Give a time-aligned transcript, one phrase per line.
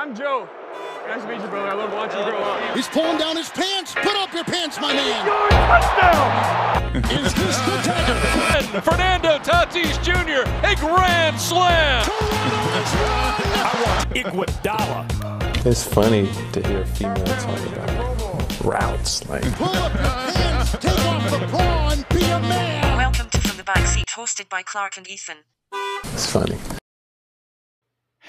[0.00, 0.48] I'm Joe.
[1.08, 1.68] Nice to meet you, brother.
[1.68, 2.74] I love watching you grow up.
[2.74, 3.94] He's pulling down his pants.
[3.94, 5.26] Put up your pants, my man.
[5.50, 6.96] Touchdown!
[7.12, 8.14] Is this the dagger?
[8.56, 10.48] And Fernando Tatis Jr.
[10.66, 12.02] a grand slam.
[14.14, 15.66] Iguodala.
[15.66, 19.28] It's funny to hear a female talk about routes.
[19.28, 20.72] Like, Pull up your pants.
[20.78, 22.96] Take off the bra and be a man.
[22.96, 25.36] Welcome to From the Backseat, hosted by Clark and Ethan.
[26.14, 26.56] it's funny.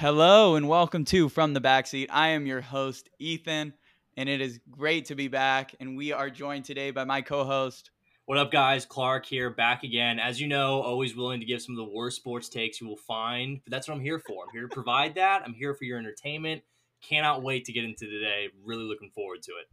[0.02, 2.08] Hello and welcome to From the Backseat.
[2.10, 3.72] I am your host, Ethan,
[4.18, 5.76] and it is great to be back.
[5.80, 7.92] And we are joined today by my co host.
[8.26, 8.84] What up, guys?
[8.84, 10.18] Clark here, back again.
[10.18, 12.98] As you know, always willing to give some of the worst sports takes you will
[12.98, 14.44] find, but that's what I'm here for.
[14.44, 15.44] I'm here to provide that.
[15.46, 16.64] I'm here for your entertainment.
[17.08, 18.48] Cannot wait to get into today.
[18.66, 19.68] Really looking forward to it.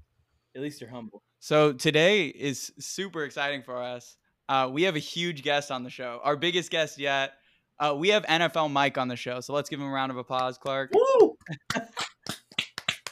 [0.54, 1.22] At least you're humble.
[1.40, 4.18] So today is super exciting for us.
[4.46, 7.32] Uh, we have a huge guest on the show, our biggest guest yet.
[7.80, 9.40] Uh, we have NFL Mike on the show.
[9.40, 10.92] So let's give him a round of applause, Clark.
[10.92, 11.36] Woo!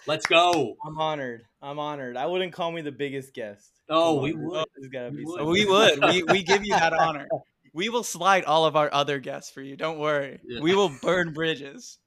[0.07, 0.77] Let's go.
[0.87, 1.43] I'm honored.
[1.61, 2.17] I'm honored.
[2.17, 3.73] I wouldn't call me the biggest guest.
[3.89, 4.65] Oh, we would.
[4.77, 5.47] There's gotta be We would.
[5.47, 6.05] We would.
[6.05, 7.29] We, we give you that honor.
[7.73, 9.77] We will slide all of our other guests for you.
[9.77, 10.41] Don't worry.
[10.47, 10.61] Yeah.
[10.61, 11.99] We will burn bridges.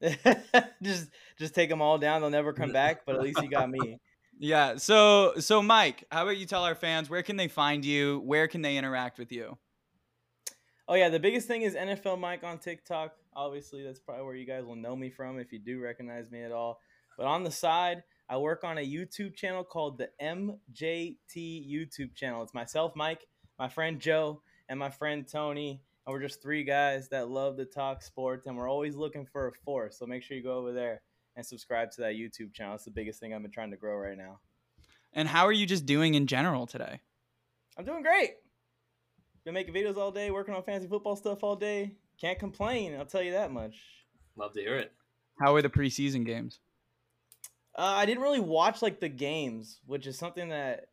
[0.82, 2.20] just just take them all down.
[2.20, 3.02] They'll never come back.
[3.04, 3.98] But at least you got me.
[4.38, 4.76] Yeah.
[4.76, 8.20] So so Mike, how about you tell our fans where can they find you?
[8.20, 9.58] Where can they interact with you?
[10.90, 13.14] Oh yeah, the biggest thing is NFL Mike on TikTok.
[13.36, 16.42] Obviously, that's probably where you guys will know me from if you do recognize me
[16.42, 16.80] at all.
[17.16, 22.42] But on the side, I work on a YouTube channel called the MJT YouTube channel.
[22.42, 23.20] It's myself, Mike,
[23.56, 25.80] my friend Joe, and my friend Tony.
[26.04, 29.46] And we're just three guys that love to talk sports, and we're always looking for
[29.46, 29.94] a fourth.
[29.94, 31.02] So make sure you go over there
[31.36, 32.74] and subscribe to that YouTube channel.
[32.74, 34.40] It's the biggest thing I've been trying to grow right now.
[35.12, 36.98] And how are you just doing in general today?
[37.78, 38.30] I'm doing great.
[39.44, 41.92] Been making videos all day, working on fantasy football stuff all day.
[42.20, 42.94] Can't complain.
[42.94, 43.76] I'll tell you that much.
[44.36, 44.92] Love to hear it.
[45.40, 46.60] How were the preseason games?
[47.76, 50.88] Uh, I didn't really watch like the games, which is something that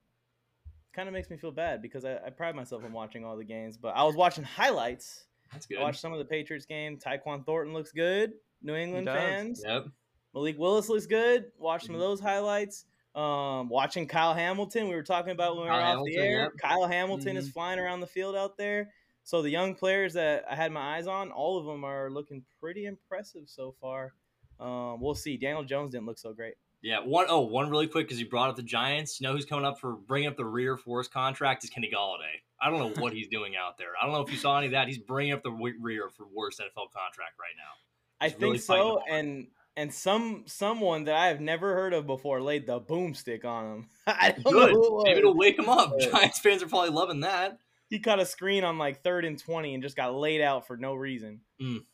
[0.93, 3.43] kind of makes me feel bad because I, I pride myself on watching all the
[3.43, 3.77] games.
[3.77, 5.25] But I was watching highlights.
[5.51, 5.79] That's good.
[5.79, 6.97] I watched some of the Patriots game.
[6.97, 8.33] Tyquan Thornton looks good.
[8.63, 9.61] New England fans.
[9.65, 9.87] Yep.
[10.33, 11.51] Malik Willis looks good.
[11.57, 12.05] Watch some of Mhm.
[12.05, 12.85] those highlights.
[13.17, 14.87] Um, watching Kyle Hamilton.
[14.87, 16.41] We were talking about when we were Kyle off the air.
[16.43, 16.51] yep.
[16.61, 17.53] Kyle Hamilton is Mhm.
[17.53, 18.93] flying around the field out there.
[19.23, 22.45] So the young players that I had my eyes on, all of them are looking
[22.59, 24.13] pretty impressive so far.
[24.59, 25.35] Um, we'll see.
[25.35, 26.55] Daniel Jones didn't look so great.
[26.81, 26.99] Yeah.
[26.99, 29.19] One oh one really quick because you brought up the Giants.
[29.19, 31.89] You know who's coming up for bringing up the rear for worst contract is Kenny
[31.91, 32.41] Golladay.
[32.61, 33.93] I don't know what he's doing out there.
[33.99, 34.87] I don't know if you saw any of that.
[34.87, 37.73] He's bringing up the rear for worst NFL contract right now.
[38.19, 39.47] I think really so, and
[39.77, 43.89] and some someone that I have never heard of before laid the boomstick on him.
[44.07, 44.73] I don't Good.
[44.73, 45.91] know it Maybe it'll wake him up.
[45.99, 47.59] But- Giants fans are probably loving that.
[47.89, 50.75] He caught a screen on like third and twenty and just got laid out for
[50.75, 51.39] no reason.
[51.61, 51.85] Mm.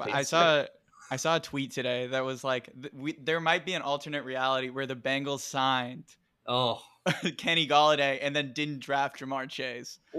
[0.00, 0.66] I saw
[1.10, 4.70] I saw a tweet today that was like we, there might be an alternate reality
[4.70, 6.04] where the Bengals signed
[6.46, 6.80] Oh,
[7.38, 9.98] Kenny Golladay and then didn't draft Ja'Marr Chase.
[10.14, 10.18] Ooh,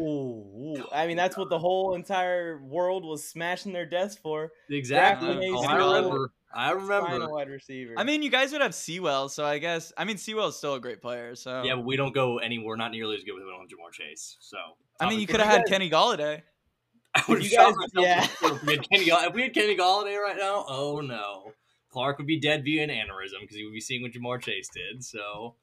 [0.78, 0.84] ooh.
[0.92, 4.52] I mean that's what the whole entire world was smashing their desks for.
[4.70, 5.28] exactly.
[5.28, 7.08] Drafting a Oh, I remember.
[7.08, 7.94] I Final wide receiver.
[7.98, 10.80] I mean, you guys would have Sewell, so I guess I mean Sewell's still a
[10.80, 11.36] great player.
[11.36, 12.78] So Yeah, but we don't go anywhere.
[12.78, 14.38] Not nearly as good with on Ja'Marr Chase.
[14.40, 14.58] So
[15.00, 16.42] I mean, you could have had Kenny Golladay.
[17.16, 18.16] I would have you shot guys- myself yeah.
[18.16, 19.06] in the foot if we had Kenny.
[19.06, 21.52] Gall- If we had Kenny Golladay right now, oh no,
[21.92, 24.70] Clark would be dead via an aneurysm because he would be seeing what Ja'Marr Chase
[24.74, 25.04] did.
[25.04, 25.56] So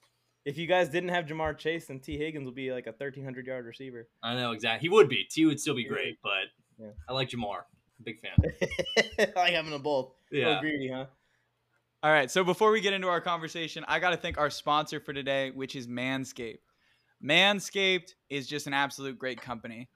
[0.44, 3.24] if you guys didn't have Ja'Marr Chase, then Tee Higgins would be like a thirteen
[3.24, 4.08] hundred yard receiver.
[4.22, 4.86] I know exactly.
[4.86, 5.24] He would be.
[5.30, 6.44] T would still be great, but
[6.78, 6.90] Yeah.
[7.08, 7.62] I like Jamar.
[8.02, 8.32] Big fan.
[9.36, 10.12] I like having them both.
[10.30, 10.48] Yeah.
[10.48, 10.60] Yeah.
[10.60, 11.06] greedy, huh?
[12.02, 15.00] All right, so before we get into our conversation, I got to thank our sponsor
[15.00, 16.60] for today, which is Manscaped.
[17.22, 19.90] Manscaped is just an absolute great company.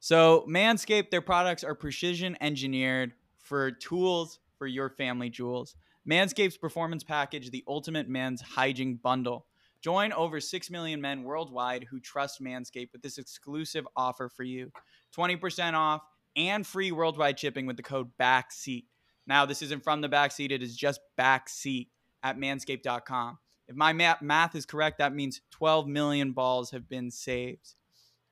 [0.00, 5.76] So, Manscaped, their products are precision engineered for tools for your family jewels.
[6.08, 9.46] Manscaped's performance package, the ultimate men's hygiene bundle.
[9.80, 14.72] Join over 6 million men worldwide who trust Manscaped with this exclusive offer for you
[15.16, 16.02] 20% off
[16.36, 18.84] and free worldwide shipping with the code BACKSEAT.
[19.26, 21.88] Now, this isn't from the backseat, it is just backseat
[22.22, 23.38] at manscaped.com.
[23.66, 27.74] If my math is correct, that means 12 million balls have been saved.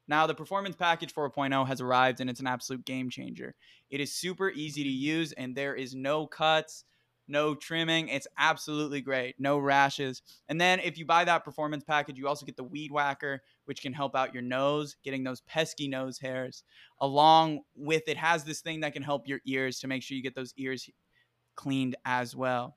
[0.07, 3.55] Now, the Performance Package 4.0 has arrived and it's an absolute game changer.
[3.89, 6.85] It is super easy to use and there is no cuts,
[7.33, 8.09] no trimming.
[8.09, 9.35] It's absolutely great.
[9.39, 10.23] No rashes.
[10.49, 13.83] And then if you buy that Performance Package, you also get the Weed Whacker, which
[13.83, 16.63] can help out your nose, getting those pesky nose hairs
[17.03, 20.23] along with it has this thing that can help your ears to make sure you
[20.23, 20.89] get those ears
[21.57, 22.77] cleaned as well.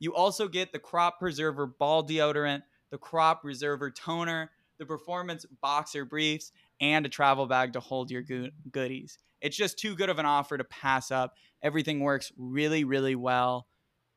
[0.00, 6.04] You also get the crop preserver ball deodorant, the crop preserver toner, the performance boxer
[6.04, 9.18] briefs, and a travel bag to hold your go- goodies.
[9.40, 11.34] It's just too good of an offer to pass up.
[11.62, 13.66] Everything works really, really well.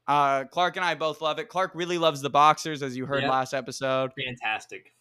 [0.07, 1.47] Uh, Clark and I both love it.
[1.47, 3.31] Clark really loves the boxers, as you heard Yep.
[3.31, 4.11] last episode.
[4.13, 4.93] Fantastic.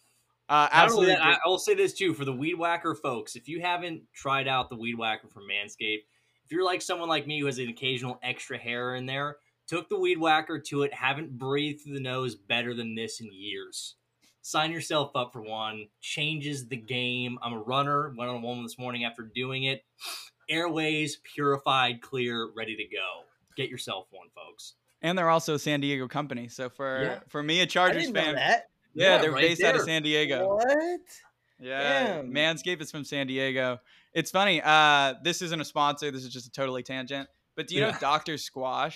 [0.49, 1.15] Uh, absolutely.
[1.15, 3.37] that, I, will say this too for the Weed Whacker folks.
[3.37, 6.03] If you haven't tried out the Weed Whacker from Manscaped,
[6.45, 9.89] if you're like someone like me who has an occasional extra hair in there, took
[9.89, 13.95] the Weed Whacker to it, haven't breathed through the nose better than this in years.
[14.43, 15.87] Sign yourself up for one.
[16.01, 17.39] Changes the game.
[17.43, 18.13] I'm a runner.
[18.17, 19.85] Went on a one this morning after doing it.
[20.49, 23.23] Airways purified, clear, ready to go.
[23.57, 24.75] Get yourself one, folks.
[25.03, 26.49] And they're also a San Diego company.
[26.49, 27.19] So for Yeah.
[27.29, 28.71] for me, a Chargers fan, that.
[28.95, 29.83] yeah, Yeah, they're right based out of.
[29.83, 30.55] San Diego.
[30.57, 31.01] What?
[31.59, 32.33] Yeah, Damn.
[32.33, 33.79] Manscaped is from San Diego.
[34.15, 34.61] It's funny.
[34.63, 36.11] Uh, this isn't a sponsor.
[36.11, 37.29] This is just a totally tangent.
[37.57, 38.95] But do you know Doctor Squatch?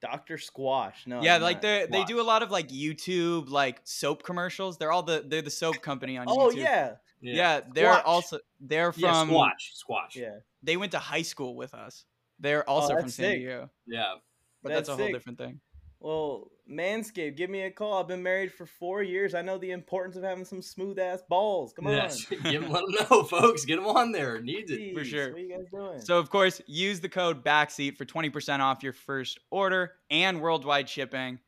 [0.00, 1.06] Doctor Squatch.
[1.06, 1.22] No.
[1.22, 4.76] yeah, I'm like they they do a lot of like YouTube like soap commercials.
[4.76, 6.40] They're all the they're the soap company on Oh YouTube.
[6.46, 6.92] Oh yeah.
[7.20, 8.02] Yeah, they're Squatch.
[8.04, 9.70] also they're Yeah, from squash.
[9.74, 10.16] Squash.
[10.16, 10.38] Yeah.
[10.62, 12.04] they went to high school with us.
[12.40, 13.38] They're also from Oh, that's San sick.
[13.38, 14.14] Diego, Yeah.
[14.62, 15.14] But that's, That's a whole sick.
[15.14, 15.60] different thing.
[16.00, 18.00] Well, Manscaped, give me a call.
[18.00, 19.34] I've been married for four years.
[19.34, 21.72] I know the importance of having some smooth ass balls.
[21.72, 21.92] Come on.
[21.92, 22.24] Yes.
[22.42, 23.64] Give 'em- let them know, folks.
[23.64, 24.40] Get them on there.
[24.40, 24.94] Needs it.
[24.94, 25.28] For sure.
[25.30, 26.00] What are you guys doing?
[26.00, 30.88] So of course, use the code backseat for 20% off your first order and worldwide
[30.88, 31.38] shipping.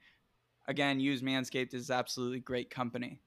[0.69, 3.19] Again, use Manscaped This is absolutely great company.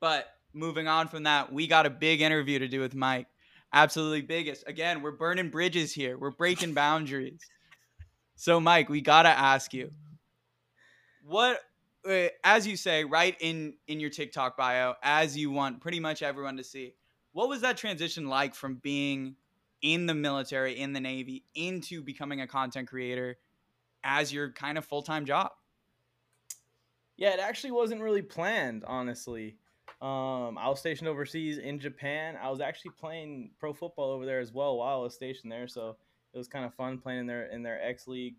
[0.00, 3.26] But moving on from that, we got a big interview to do with Mike.
[3.72, 4.64] Absolutely biggest.
[4.66, 6.18] Again, we're burning bridges here.
[6.18, 7.40] We're breaking boundaries.
[8.42, 9.92] So Mike, we got to ask you.
[11.24, 11.60] What
[12.04, 16.24] uh, as you say right in in your TikTok bio, as you want pretty much
[16.24, 16.94] everyone to see.
[17.30, 19.36] What was that transition like from being
[19.80, 23.38] in the military, in the Navy, into becoming a content creator
[24.02, 25.52] as your kind of full time job?
[27.16, 29.54] Yeah, it actually wasn't really planned, honestly.
[30.00, 32.36] Um, I was stationed overseas in Japan.
[32.42, 35.68] I was actually playing pro football over there as well while I was stationed there,
[35.68, 35.96] so
[36.32, 38.36] it was kind of fun playing in their in their X league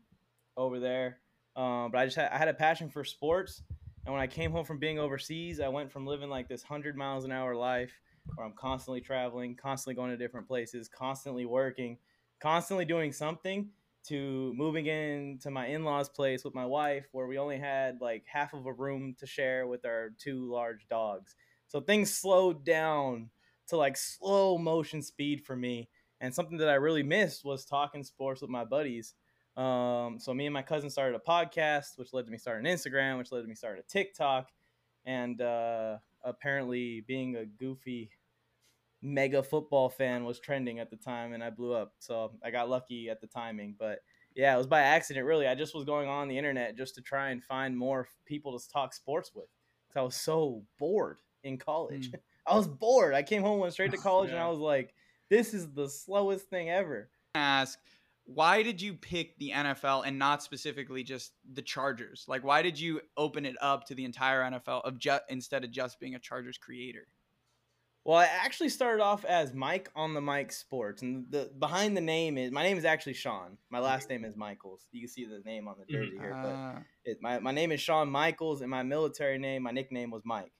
[0.57, 1.19] over there.
[1.55, 3.61] Um, but I just had I had a passion for sports,
[4.05, 6.95] and when I came home from being overseas, I went from living like this hundred
[6.95, 7.91] miles an hour life
[8.35, 11.97] where I'm constantly traveling, constantly going to different places, constantly working,
[12.39, 13.69] constantly doing something
[14.03, 18.53] to moving into my in-laws place with my wife where we only had like half
[18.53, 21.35] of a room to share with our two large dogs
[21.67, 23.29] so things slowed down
[23.67, 25.89] to like slow motion speed for me
[26.23, 29.13] and something that i really missed was talking sports with my buddies
[29.55, 33.19] um, so me and my cousin started a podcast which led to me starting instagram
[33.19, 34.49] which led to me starting a tiktok
[35.05, 38.09] and uh, apparently being a goofy
[39.03, 41.93] mega football fan was trending at the time and I blew up.
[41.99, 43.75] So I got lucky at the timing.
[43.77, 43.99] But
[44.33, 45.45] yeah, it was by accident really.
[45.45, 48.69] I just was going on the internet just to try and find more people to
[48.69, 49.47] talk sports with.
[49.93, 52.11] Cause I was so bored in college.
[52.47, 53.13] I was bored.
[53.13, 54.93] I came home, went straight to college, and I was like,
[55.29, 57.09] this is the slowest thing ever.
[57.35, 57.79] Ask,
[58.25, 62.25] why did you pick the NFL and not specifically just the Chargers?
[62.27, 65.71] Like, why did you open it up to the entire NFL of ju- instead of
[65.71, 67.07] just being a Chargers creator?
[68.05, 72.01] Well, I actually started off as Mike on the Mike Sports, and the behind the
[72.01, 73.57] name is my name is actually Sean.
[73.69, 74.87] My last name is Michaels.
[74.91, 76.79] You can see the name on the jersey here, but Ah.
[77.05, 80.51] it, my, my name is Sean Michaels, and my military name, my nickname was Mike.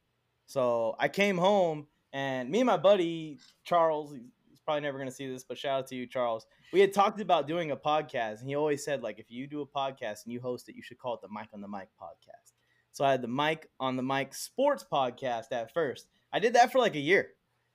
[0.46, 4.16] So I came home, and me and my buddy Charles,
[4.66, 6.46] probably never gonna see this, but shout out to you, Charles.
[6.72, 9.62] We had talked about doing a podcast, and he always said like, if you do
[9.62, 11.90] a podcast and you host it, you should call it the Mike on the Mike
[12.02, 12.54] podcast.
[12.92, 16.08] So I had the Mike on the Mike Sports podcast at first.
[16.32, 17.30] I did that for like a year,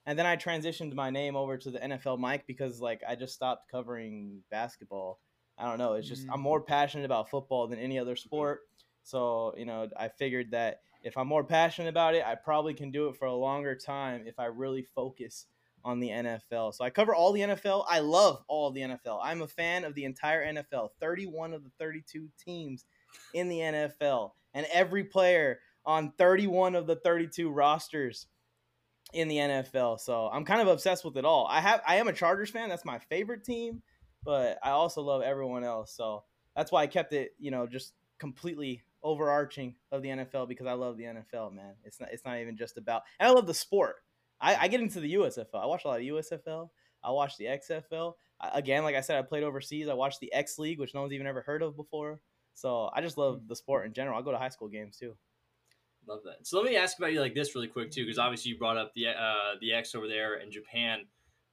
[0.07, 3.35] and then I transitioned my name over to the NFL Mike because like I just
[3.35, 5.21] stopped covering basketball.
[5.59, 5.95] I don't know.
[5.95, 6.35] It's just Mhm.
[6.35, 8.61] I'm more passionate about football than any other sport.
[9.03, 12.91] So, you know, I figured that if I'm more passionate about it, I probably can
[12.91, 15.47] do it for a longer time if I really focus
[15.89, 16.75] on the NFL.
[16.75, 17.87] So I cover all the NFL.
[17.89, 19.21] I love all the NFL.
[19.23, 22.85] I'm a fan of the entire NFL, 31 of the 32 teams
[23.33, 28.27] in the NFL, and every player on 31 of the 32 rosters
[29.15, 29.99] in the NFL.
[29.99, 31.47] So I'm kind of obsessed with it all.
[31.51, 32.69] I have I am a Chargers fan.
[32.69, 33.81] That's my favorite team,
[34.23, 35.95] but I also love everyone else.
[35.97, 40.67] So that's why I kept it, you know, just completely overarching of the NFL because
[40.67, 41.77] I love the NFL, man.
[41.85, 43.97] It's not it's not even just about and I love the sport.
[44.41, 45.63] I, I get into the USFL.
[45.63, 46.71] I watch a lot of USFL.
[47.03, 48.15] I watch the XFL.
[48.41, 49.89] I, again, like I said, I played overseas.
[49.89, 52.21] I watched the X League, which no one's even ever heard of before.
[52.55, 54.19] So I just love the sport in general.
[54.19, 55.15] I go to high school games too.
[56.09, 56.47] Love that.
[56.47, 58.77] So let me ask about you like this really quick too, because obviously you brought
[58.77, 61.01] up the uh, the X over there in Japan.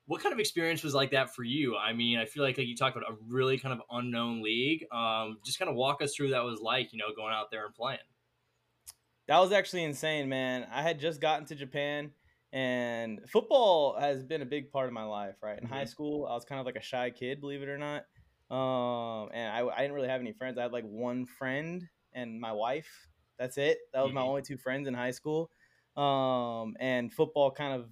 [0.08, 1.76] What kind of experience was like that for you?
[1.76, 4.86] I mean, I feel like, like you talked about a really kind of unknown league.
[4.92, 7.66] Um, just kind of walk us through that was like, you know, going out there
[7.66, 7.98] and playing.
[9.28, 10.68] That was actually insane, man.
[10.72, 12.12] I had just gotten to Japan
[12.56, 15.60] and football has been a big part of my life, right?
[15.60, 15.88] In high Mhm.
[15.88, 18.06] school, I was kind of like a shy kid, believe it or not.
[18.50, 20.58] Um, and I, I didn't really have any friends.
[20.58, 23.10] I had like one friend and my wife.
[23.38, 23.80] That's it.
[23.94, 24.24] That was my Mhm.
[24.24, 25.52] only two friends in high school.
[25.98, 27.92] Um, and football kind of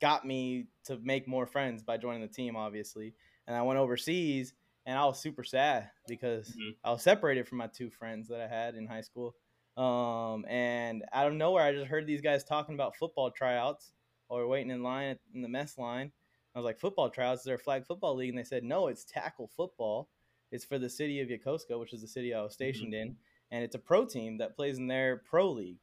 [0.00, 3.14] got me to make more friends by joining the team, obviously.
[3.46, 4.54] And I went overseas,
[4.84, 6.76] and I was super sad because Mhm.
[6.84, 9.36] I was separated from my two friends that I had in high school.
[9.76, 13.92] Um, and out of nowhere, I just heard these guys talking about football tryouts
[14.28, 16.12] or waiting in line in the mess line.
[16.54, 17.40] I was like, football tryouts?
[17.40, 18.30] Is there a flag football league?
[18.30, 20.08] And they said, no, it's tackle football.
[20.50, 23.16] It's for the city of Yokosuka, which is the city I was stationed in.
[23.50, 25.78] And it's a pro team that plays in their pro league.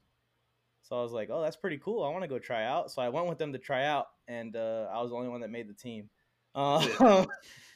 [0.81, 2.03] So I was like, oh, that's pretty cool.
[2.03, 2.91] I want to go try out.
[2.91, 5.41] So I went with them to try out, and uh, I was the only one
[5.41, 6.09] that made the team.
[6.55, 7.25] Uh,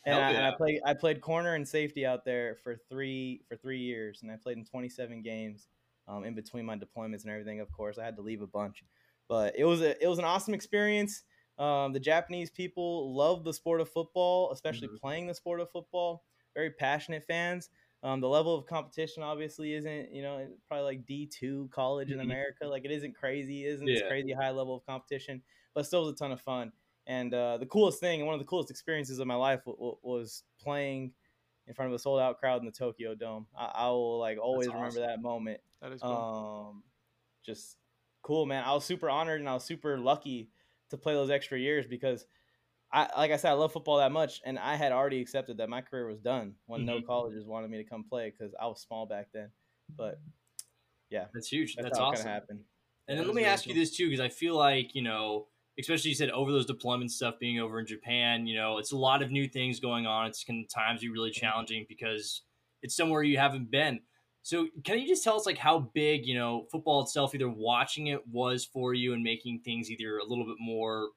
[0.06, 3.56] and, I, and I played I played corner and safety out there for three for
[3.56, 5.66] three years, and I played in 27 games
[6.08, 7.60] um, in between my deployments and everything.
[7.60, 8.84] Of course, I had to leave a bunch,
[9.28, 11.24] but it was a it was an awesome experience.
[11.58, 14.98] Um, the Japanese people love the sport of football, especially Mhm.
[15.00, 16.26] playing the sport of football.
[16.54, 17.70] Very passionate fans.
[18.04, 22.20] Um, the level of competition obviously isn't, you know, probably like D two college in
[22.22, 22.22] Mhm.
[22.22, 22.68] America.
[22.68, 24.02] Like it isn't crazy, it isn't Yeah.
[24.04, 26.72] crazy high level of competition, but still was a ton of fun.
[27.08, 29.78] And uh, the coolest thing, and one of the coolest experiences of my life, w-
[29.78, 31.14] w- was playing
[31.68, 33.48] in front of a sold out crowd in the Tokyo Dome.
[33.58, 35.60] I, I will like always remember that moment.
[35.82, 36.72] That is cool.
[36.72, 36.84] Um,
[37.46, 37.78] just
[38.22, 38.64] cool, man.
[38.64, 40.50] I was super honored and I was super lucky
[40.90, 42.26] to play those extra years because
[42.92, 45.68] I, like I said, I love football that much, and I had already accepted that
[45.68, 47.06] my career was done when no Mhm.
[47.06, 49.52] colleges wanted me to come play because I was small back then.
[49.98, 50.22] But
[51.10, 51.76] yeah, That's huge.
[51.76, 52.28] that's, That's, awesome.
[52.28, 52.64] happened.
[53.10, 55.48] And then let me really ask you this too, because I feel like you know,
[55.80, 58.48] especially you said over those deployment stuff being over in Japan.
[58.48, 60.28] You know, it's a lot of new things going on.
[60.28, 61.46] It's can times be really mm-hmm.
[61.46, 62.42] challenging because
[62.82, 64.00] it's somewhere you haven't been.
[64.42, 68.08] So can you just tell us like how big you know football itself, either watching
[68.08, 71.10] it was for you and making things either a little bit more,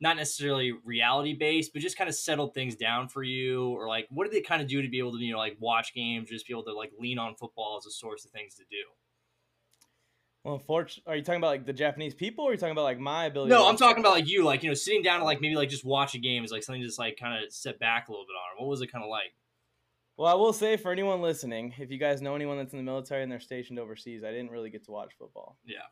[0.00, 4.06] not necessarily reality based, but just kind of settled things down for you, or like
[4.10, 6.28] what did they kind of do to be able to you know like watch games,
[6.28, 8.84] just be able to like lean on football as a source of things to do.
[10.48, 12.84] Well, unfortunately, are you talking about like the Japanese people, or are you talking about
[12.84, 13.50] like my ability?
[13.50, 15.56] No, to I'm talking about like you, like you know, sitting down to like maybe
[15.56, 18.08] like just watch a game is like something to just like kind of sit back
[18.08, 18.64] a little bit on.
[18.64, 19.34] What was it kind of like?
[20.16, 22.82] Well, I will say for anyone listening, if you guys know anyone that's in the
[22.82, 25.58] military and they're stationed overseas, I didn't really get to watch football.
[25.66, 25.82] Yeah,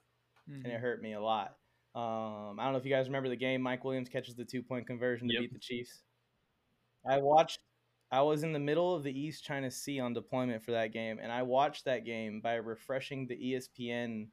[0.50, 0.64] Mhm.
[0.64, 1.58] and it hurt me a lot.
[1.94, 3.60] Um, I don't know if you guys remember the game.
[3.60, 5.40] Mike Williams catches the two point conversion to Yep.
[5.42, 6.02] beat the Chiefs.
[7.06, 7.58] I watched.
[8.10, 11.18] I was in the middle of the East China Sea on deployment for that game,
[11.20, 14.30] and I watched that game by refreshing the ESPN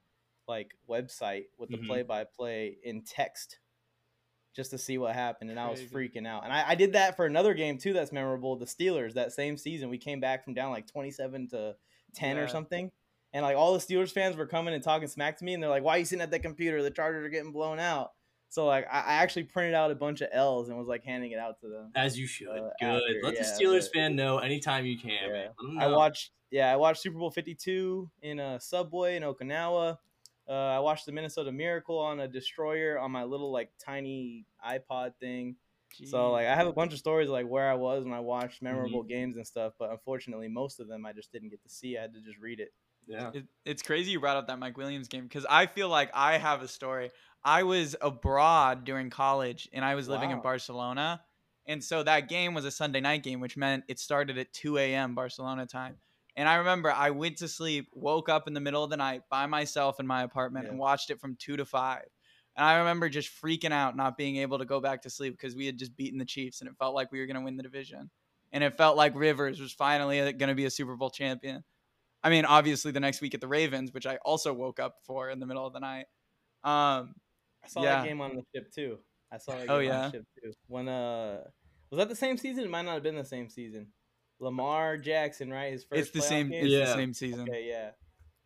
[0.47, 1.87] like website with the Mhm.
[1.87, 3.59] play by play in text
[4.55, 6.43] just to see what happened, and I was freaking out.
[6.43, 7.93] And I, I did that for another game too.
[7.93, 8.55] That's memorable.
[8.55, 11.75] The Steelers that same season, we came back from down like twenty seven to
[12.13, 12.43] ten Yeah.
[12.43, 12.91] or something.
[13.33, 15.69] And like all the Steelers fans were coming and talking smack to me, and they're
[15.71, 16.83] like, "Why are you sitting at that computer?
[16.83, 18.11] The Chargers are getting blown out."
[18.49, 21.31] So like, I, I actually printed out a bunch of L's and was like handing
[21.31, 21.91] it out to them.
[21.95, 22.49] as you should.
[22.49, 22.85] Uh, Good.
[22.85, 25.09] after, Let the Steelers but- fan know anytime you can.
[25.09, 25.27] Yeah.
[25.29, 25.49] Man.
[25.63, 29.23] Let 'em I watched, yeah, I watched Super Bowl Fifty Two in a subway in
[29.23, 29.97] Okinawa.
[30.47, 35.15] Uh, I watched the Minnesota Miracle on a destroyer on my little like tiny iPod
[35.19, 35.55] thing.
[36.05, 38.61] So like, I have a bunch of stories like where I was when I watched
[38.61, 39.73] memorable games and stuff.
[39.77, 41.97] But unfortunately, most of them I just didn't get to see.
[41.97, 42.73] I had to just read it.
[43.07, 43.31] Yeah.
[43.33, 46.37] It, it's crazy you brought up that Mike Williams game because I feel like I
[46.37, 47.11] have a story.
[47.43, 51.21] I was abroad during college and I was living in Barcelona.
[51.65, 54.77] And so that game was a Sunday night game, which meant it started at 2
[54.77, 55.15] a.m.
[55.15, 55.95] Barcelona time.
[56.35, 59.21] And I remember I went to sleep, woke up in the middle of the night
[59.29, 62.03] by myself in my apartment and watched it from 2 to 5.
[62.55, 65.55] And I remember just freaking out, not being able to go back to sleep because
[65.55, 67.57] we had just beaten the Chiefs and it felt like we were going to win
[67.57, 68.09] the division.
[68.51, 71.63] And it felt like Rivers was finally going to be a Super Bowl champion.
[72.23, 75.29] I mean, obviously the next week at the Ravens, which I also woke up for
[75.29, 76.05] in the middle of the night.
[76.63, 77.15] Um,
[77.63, 78.01] I saw Yeah.
[78.01, 78.99] that game on the ship too.
[79.31, 80.05] I saw that game Oh, on yeah?
[80.11, 80.53] the ship too.
[80.67, 81.43] When uh,
[81.89, 82.63] was that the same season?
[82.63, 83.93] It might not have been the same season.
[84.43, 85.71] Lamar Jackson, right?
[85.71, 86.01] His first.
[86.01, 86.49] it's the same.
[86.49, 86.63] game?
[86.65, 86.85] It's Yeah.
[86.85, 87.41] the same season.
[87.49, 87.91] Okay, yeah.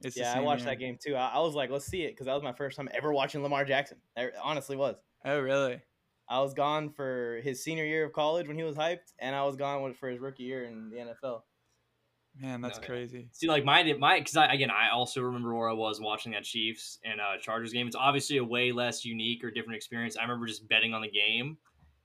[0.02, 0.70] It's the yeah, I watched year.
[0.72, 1.16] that game too.
[1.16, 3.42] I, I was like, let's see it because that was my first time ever watching
[3.42, 3.98] Lamar Jackson.
[4.16, 4.96] It honestly was.
[5.26, 5.82] Oh, really?
[6.30, 9.44] I was gone for his senior year of college when he was hyped, and I
[9.46, 11.42] was gone for his rookie year in the NFL.
[12.40, 12.88] Man, that's No, yeah.
[12.88, 13.30] crazy.
[13.32, 16.44] See, like mine, my because I again, I also remember where I was watching that
[16.44, 17.88] Chiefs and uh, Chargers game.
[17.88, 20.16] It's obviously a way less unique or different experience.
[20.18, 21.58] I remember just betting on the game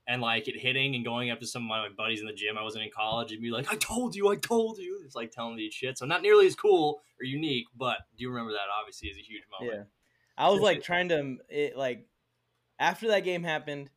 [0.08, 2.58] and like it hitting and going up to some of my buddies in the gym.
[2.58, 5.30] I wasn't in college and be like, "I told you, I told you." It's like
[5.30, 5.98] telling these shit.
[5.98, 8.66] So not nearly as cool or unique, but do you remember that?
[8.80, 9.78] Obviously, is a huge moment.
[9.78, 9.84] Yeah,
[10.44, 12.06] I was like trying to it like
[12.78, 13.90] after that game happened,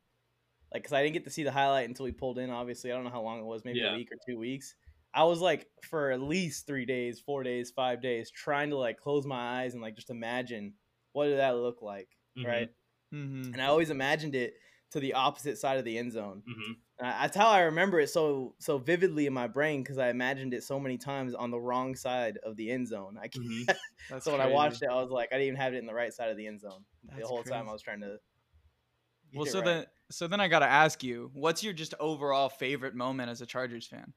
[0.73, 2.49] like because I didn't get to see the highlight until we pulled in.
[2.49, 3.93] Obviously, I don't know how long it was, maybe Yeah.
[3.93, 4.75] a week or two weeks.
[5.13, 8.99] I was like for at least three days, four days, five days, trying to like
[8.99, 10.73] close my eyes and like just imagine
[11.13, 12.45] what did that look like, Mhm.
[12.45, 12.69] right?
[13.13, 13.53] Mm-hmm.
[13.53, 14.55] And I always imagined it
[14.91, 16.43] to the opposite side of the end zone.
[16.45, 20.09] hmm And That's how I remember it so so vividly in my brain because I
[20.09, 23.17] imagined it so many times on the wrong side of the end zone.
[23.17, 23.65] I can't, Mhm.
[24.09, 25.85] That's so when I watched it, I was like, I didn't even have it in
[25.87, 26.85] the right side of the end zone
[27.19, 27.69] the That's whole time.
[27.69, 28.19] I was trying to.
[29.33, 29.61] Well, so right.
[29.61, 33.45] then, so then I gotta ask you, what's your just overall favorite moment as a
[33.45, 34.13] Chargers fan?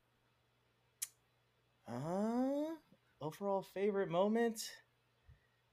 [1.89, 2.77] Uh,
[3.21, 4.71] overall favorite moment?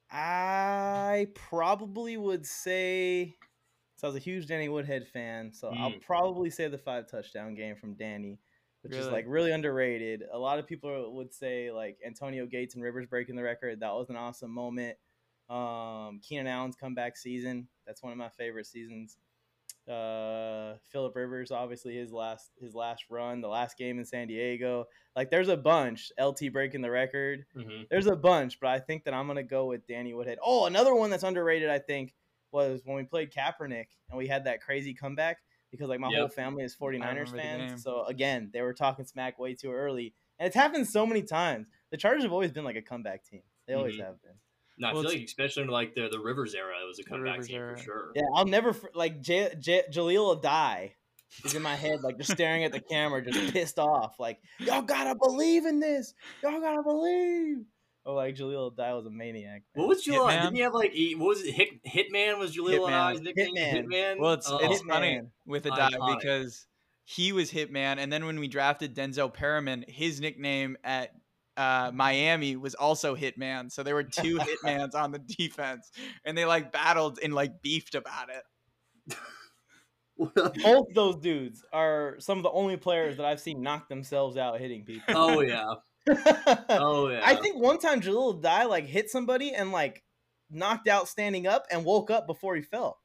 [0.10, 3.38] I probably would say.
[3.98, 6.02] So I was a huge Danny Woodhead fan, so I'll Mm.
[6.02, 8.40] probably say the five touchdown game from Danny,
[8.82, 10.24] which is like really underrated.
[10.32, 13.80] A lot of people would say like Antonio Gates and Rivers breaking the record.
[13.80, 14.98] That was an awesome moment.
[15.50, 17.70] Um, Keenan Allen's comeback season.
[17.86, 19.18] That's one of my favorite seasons.
[19.88, 24.86] Uh, Philip Rivers, obviously his last his last run, the last game in San Diego.
[25.16, 26.12] Like there's a bunch.
[26.18, 27.46] LT breaking the record.
[27.54, 30.40] hmm There's a bunch, but I think that I'm gonna go with Danny Woodhead.
[30.44, 32.16] Oh, another one that's underrated, I think,
[32.52, 35.38] was when we played Kaepernick and we had that crazy comeback
[35.72, 37.68] because like my whole family is 49ers remember the game.
[37.70, 37.84] fans.
[37.84, 40.14] So again, they were talking smack way too early.
[40.40, 41.68] And it's happened so many times.
[41.92, 43.42] The Chargers have always been like a comeback team.
[43.68, 44.06] They always Mhm.
[44.06, 44.34] have been.
[44.78, 47.04] No, I Well, feel like especially in like the the Rivers era, it was a
[47.04, 47.78] comeback Rivers team era.
[47.78, 48.12] for sure.
[48.16, 50.92] Yeah, I'll never like J- J- Jahleel Addae.
[51.44, 54.20] He's in my head, like just staring at the camera, just pissed off.
[54.20, 56.14] Like y'all gotta believe in this.
[56.44, 57.66] Y'all gotta believe.
[58.08, 59.64] Oh, like Jahleel Addae was a maniac.
[59.74, 60.30] What was Jahleel?
[60.30, 60.42] Hitman?
[60.44, 61.54] Didn't he have like he, what was it?
[61.54, 63.16] Hit, Hitman was Jahleel Hitman.
[63.16, 63.56] Addae's nickname.
[63.56, 63.86] Hitman.
[63.88, 64.20] Hitman.
[64.20, 64.60] Well, it's Oh.
[64.62, 65.30] it's funny Hitman.
[65.48, 66.68] with the die because
[67.04, 71.12] he was Hitman, and then when we drafted Denzel Perryman, his nickname at
[71.58, 73.72] uh, Miami was also Hitman.
[73.72, 75.90] So there were two Hitmans on the defense,
[76.26, 79.16] and they like battled and like beefed about it.
[80.64, 84.60] Both those dudes are some of the only players that I've seen knock themselves out
[84.60, 85.14] hitting people.
[85.16, 85.66] oh yeah.
[86.70, 87.22] Oh yeah.
[87.24, 90.04] I think one time Jahleel Addae like hit somebody and like
[90.50, 93.00] knocked out standing up and woke up before he fell.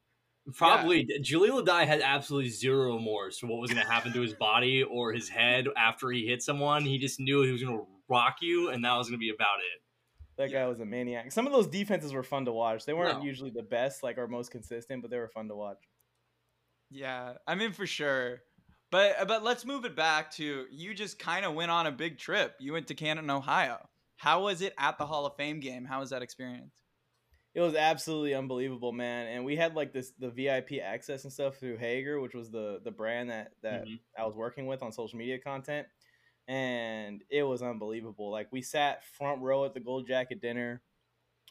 [0.54, 4.34] Probably Jahleel Addae had absolutely zero remorse for what was going to happen to his
[4.34, 6.84] body or his head after he hit someone.
[6.84, 9.30] He just knew he was going to rock you, and that was going to be
[9.30, 9.82] about it.
[10.38, 11.30] That guy was a maniac.
[11.32, 12.84] Some of those defenses were fun to watch.
[12.86, 13.24] They weren't No.
[13.24, 15.78] usually the best, like or most consistent, but they were fun to watch.
[16.90, 18.40] Yeah, I mean for sure.
[18.90, 20.94] But but let's move it back to you.
[20.94, 22.56] Just kind of went on a big trip.
[22.58, 23.88] You went to Canton, Ohio.
[24.16, 25.84] How was it at the Hall of Fame game?
[25.84, 26.74] How was that experience?
[27.54, 29.26] It was absolutely unbelievable, man.
[29.28, 32.80] And we had like this the VIP access and stuff through Hager, which was the
[32.84, 34.00] the brand that that Mhm.
[34.16, 35.86] I was working with on social media content.
[36.48, 38.30] And it was unbelievable.
[38.30, 40.82] Like we sat front row at the Gold Jacket dinner.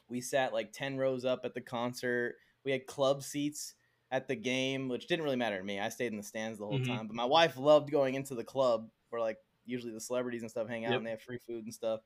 [0.08, 2.36] We sat like 10 rows up at the concert.
[2.64, 3.74] We had club seats
[4.10, 5.78] at the game, which didn't really matter to me.
[5.80, 6.86] I stayed in the stands the whole Mhm.
[6.86, 7.06] time.
[7.06, 10.68] But my wife loved going into the club where like usually the celebrities and stuff
[10.68, 10.98] hang out Yep.
[10.98, 12.00] and they have free food and stuff.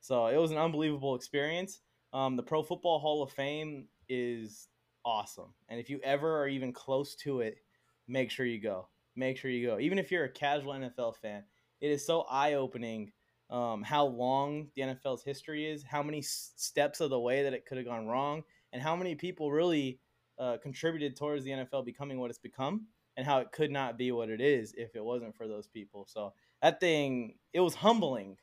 [0.00, 1.80] So it was an unbelievable experience.
[2.12, 4.68] Um, the Pro Football Hall of Fame is
[5.04, 7.58] awesome, and if you ever are even close to it,
[8.06, 8.88] make sure you go.
[9.14, 9.78] Make sure you go.
[9.80, 11.44] Even if you're a casual NFL fan,
[11.80, 13.12] it is so eye opening
[13.50, 17.54] um, how long the NFL's history is, how many s- steps of the way that
[17.54, 20.00] it could have gone wrong, and how many people really
[20.38, 24.12] uh, contributed towards the NFL becoming what it's become, and how it could not be
[24.12, 26.06] what it is if it wasn't for those people.
[26.06, 28.38] So that thing, it was humbling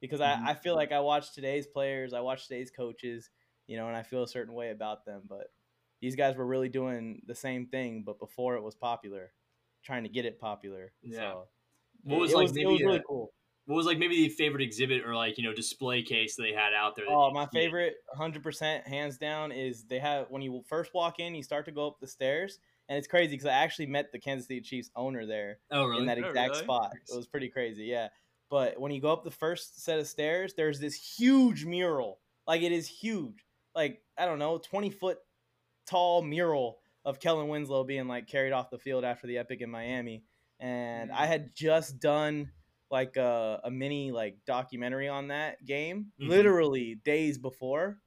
[0.00, 0.20] because Mhm.
[0.20, 3.30] I, I feel like I watch today's players, I watch today's coaches,
[3.66, 5.22] you know, and I feel a certain way about them.
[5.26, 5.48] But
[6.00, 9.32] these guys were really doing the same thing, but before it was popular,
[9.82, 10.92] trying to get it popular.
[11.02, 11.34] Yeah.
[11.34, 11.48] So
[12.04, 13.32] What was it like was, it was really a- cool.
[13.66, 16.74] What was like maybe the favorite exhibit or like you know display case they had
[16.74, 17.06] out there?
[17.08, 21.34] Oh, my favorite, hundred percent, hands down, is they have when you first walk in,
[21.34, 24.18] you start to go up the stairs, and it's crazy because I actually met the
[24.18, 26.00] Kansas City Chiefs owner there Oh really?
[26.00, 26.64] in that Oh, exact really?
[26.64, 26.92] spot.
[26.94, 28.08] It was pretty crazy, yeah.
[28.50, 32.20] But when you go up the first set of stairs, there's this huge mural.
[32.46, 33.46] Like it is huge.
[33.74, 35.18] Like I don't know, twenty foot
[35.86, 39.70] tall mural of Kellen Winslow being like carried off the field after the epic in
[39.70, 40.24] Miami.
[40.60, 41.28] And I mm.
[41.28, 42.50] had just done
[42.90, 46.28] like a, a mini like documentary on that game, Mhm.
[46.28, 48.00] literally days before.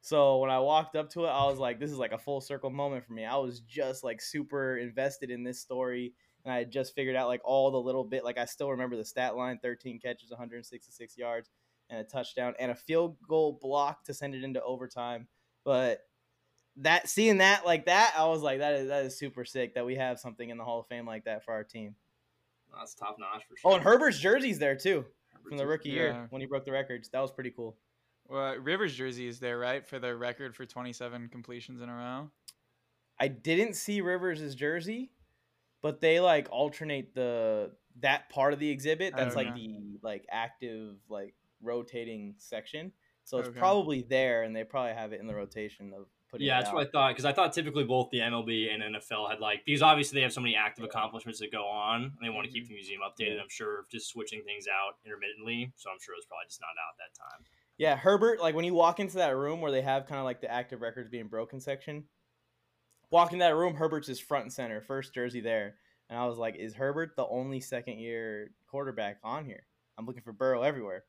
[0.00, 2.40] So when I walked up to it, I was like, this is like a full
[2.40, 3.24] circle moment for me.
[3.24, 6.14] I was just like super invested in this story.
[6.44, 8.96] And I had just figured out like all the little bit, like I still remember
[8.96, 11.50] the stat line 13 catches, 166 yards,
[11.90, 15.28] and a touchdown, and a field goal block to send it into overtime.
[15.64, 16.02] But
[16.76, 19.84] that seeing that like that, I was like, that is that is super sick that
[19.86, 21.96] we have something in the Hall of Fame like that for our team.
[22.78, 23.72] That's top notch for sure.
[23.72, 25.04] Oh, and Herbert's jersey's there too
[25.46, 25.94] from the rookie Yeah.
[25.94, 27.08] year when he broke the records.
[27.10, 27.76] That was pretty cool.
[28.28, 32.30] Well, Rivers jersey is there, right, for the record for 27 completions in a row.
[33.18, 35.10] I didn't see Rivers' jersey,
[35.82, 39.16] but they like alternate the that part of the exhibit.
[39.16, 39.56] That's like Okay.
[39.56, 42.92] the like active like rotating section.
[43.24, 43.58] So it's Okay.
[43.58, 46.74] probably there, and they probably have it in the rotation of putting Yeah, that's out.
[46.76, 49.82] what I thought because I thought typically both the MLB and NFL had like because
[49.82, 52.64] obviously they have so many active accomplishments that go on and they want to keep
[52.64, 52.68] Mm-hmm.
[52.68, 53.40] the museum updated.
[53.40, 56.68] I'm sure just switching things out intermittently, so I'm sure it was probably just not
[56.68, 57.44] out that time.
[57.76, 60.40] Yeah, Herbert, like when you walk into that room where they have kind of like
[60.40, 62.04] the active records being broken section,
[63.10, 65.76] walk in that room, Herbert's is front and center, first jersey there.
[66.10, 69.64] And I was like, is Herbert the only second year quarterback on here?
[69.96, 71.04] I'm looking for Burrow everywhere.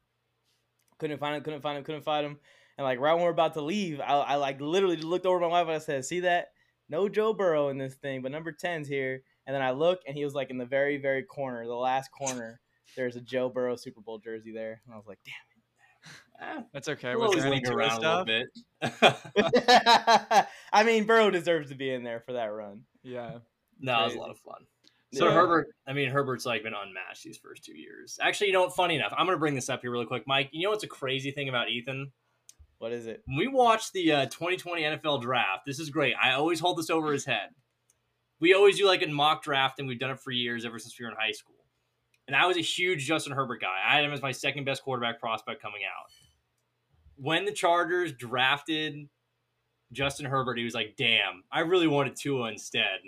[0.99, 2.39] Couldn't find him, couldn't find him, couldn't find him.
[2.79, 5.37] And like right when we're about to leave, I, I like literally just looked over
[5.41, 6.47] my wife and I said, see that?
[6.87, 9.21] No Joe Burrow in this thing, but number 10's here.
[9.45, 12.09] And then I look and he was like in the very, very corner, the last
[12.09, 12.61] corner.
[12.95, 14.81] There's a Joe Burrow Super Bowl jersey there.
[14.85, 16.63] And I was like, damn.
[16.73, 17.15] That's okay.
[17.17, 18.45] we'll Was always there any linger around a little
[18.81, 19.27] stuff?
[20.31, 20.47] bit.
[20.71, 22.83] I mean, Burrow deserves to be in there for that run.
[23.03, 23.39] Yeah.
[23.81, 24.65] no, it was a lot of fun.
[25.13, 25.33] So Yeah.
[25.33, 28.17] Herbert, I mean Herbert's like been unmatched these first two years.
[28.21, 28.75] Actually, you know what?
[28.75, 30.47] Funny enough, I'm gonna bring this up here really quick, Mike.
[30.53, 32.13] You know what's a crazy thing about Ethan?
[32.79, 33.21] What is it?
[33.25, 36.15] When we watched the uh, 2020 NFL draft, this is great.
[36.21, 37.49] I always hold this over his head.
[38.39, 40.97] We always do like a mock draft, and we've done it for years, ever since
[40.97, 41.55] we were in high school.
[42.25, 43.75] And I was a huge Justin Herbert guy.
[43.85, 46.09] I had him as my second best quarterback prospect coming out.
[47.17, 49.09] When the Chargers drafted
[49.91, 52.99] Justin Herbert, he was like, damn, I really wanted Tua instead.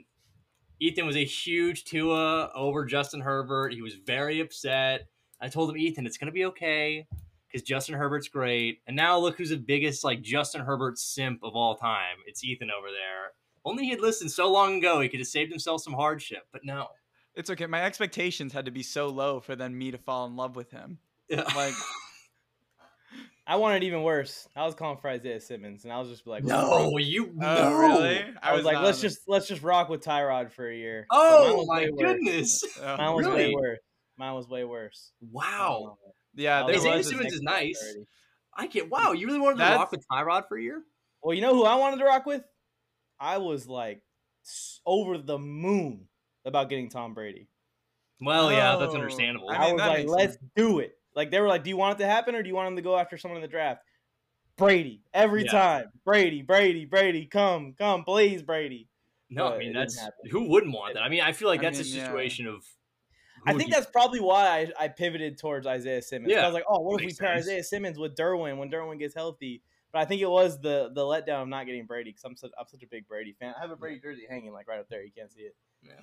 [0.82, 3.74] Ethan was a huge Tua over Justin Herbert.
[3.74, 5.08] He was very upset.
[5.40, 7.08] I told him, Ethan, it's going to be okay
[7.52, 8.80] because Justin Herbert's great.
[8.88, 12.18] And now look who's the biggest like Justin Herbert simp of all time.
[12.28, 13.32] It's Ethan over there.
[13.66, 16.44] Only he had listened so long ago, he could have saved himself some hardship.
[16.52, 16.88] But no,
[17.36, 17.66] It's okay.
[17.68, 20.72] My expectations had to be so low for then me to fall in love with
[20.72, 20.98] him.
[21.30, 21.74] Like,
[23.48, 24.48] I wanted even worse.
[24.56, 27.74] I was calling for Isaiah Simmons, and I was just like, no, you oh, no.
[27.78, 28.24] really?
[28.42, 31.06] I was like, let's on the- just let's just rock with Tyrod for a year.
[31.10, 32.00] But oh mine Oh was my way worse.
[32.02, 32.64] goodness!
[32.82, 33.80] Oh, Mine was way worse.
[34.18, 35.12] Mine was way worse.
[35.32, 35.98] Wow,
[36.36, 37.10] yeah, I there Isaiah was.
[37.10, 37.82] Simmons is nice.
[37.84, 38.06] already.
[38.56, 38.90] I can't.
[38.90, 40.82] Wow, you really wanted to That's- rock with Tyrod for a year?
[41.24, 42.44] Well, you know who I wanted to rock with?
[43.20, 44.02] I was like
[44.86, 46.08] over the moon
[46.46, 47.48] about getting Tom Brady.
[48.20, 48.98] Well, yeah, that's Oh.
[48.98, 49.50] understandable.
[49.50, 50.52] I I, was like, let's sense.
[50.56, 50.96] do it.
[51.16, 52.76] Like they were like, do you want it to happen or do you want him
[52.76, 53.82] to go after someone in the draft?
[54.58, 55.52] Brady every Yeah.
[55.52, 55.86] time.
[56.06, 58.88] Brady, Brady, Brady, come, come, please, Brady.
[59.30, 61.04] no, but I mean that's who wouldn't want that.
[61.04, 62.06] I mean, I feel like I that's mean, a yeah.
[62.06, 62.66] situation of.
[63.46, 66.34] Who I think you- that's probably why I, I pivoted towards Isaiah Simmons.
[66.34, 67.48] 'Cause I was like, oh, what if we makes pair sense.
[67.48, 69.62] Isaiah Simmons with Derwin when Derwin gets healthy?
[69.94, 72.52] But I think it was the the letdown of not getting Brady because I'm such,
[72.58, 73.54] I'm such a big Brady fan.
[73.58, 75.04] I have a Brady jersey hanging like right up there.
[75.04, 75.56] You can't see it.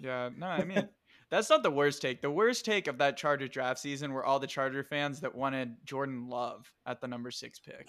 [0.02, 0.88] Yeah, no, I mean,
[1.30, 2.20] that's not the worst take.
[2.20, 5.76] The worst take of that Charger draft season were all the Charger fans that wanted
[5.84, 7.88] Jordan Love at the number six pick.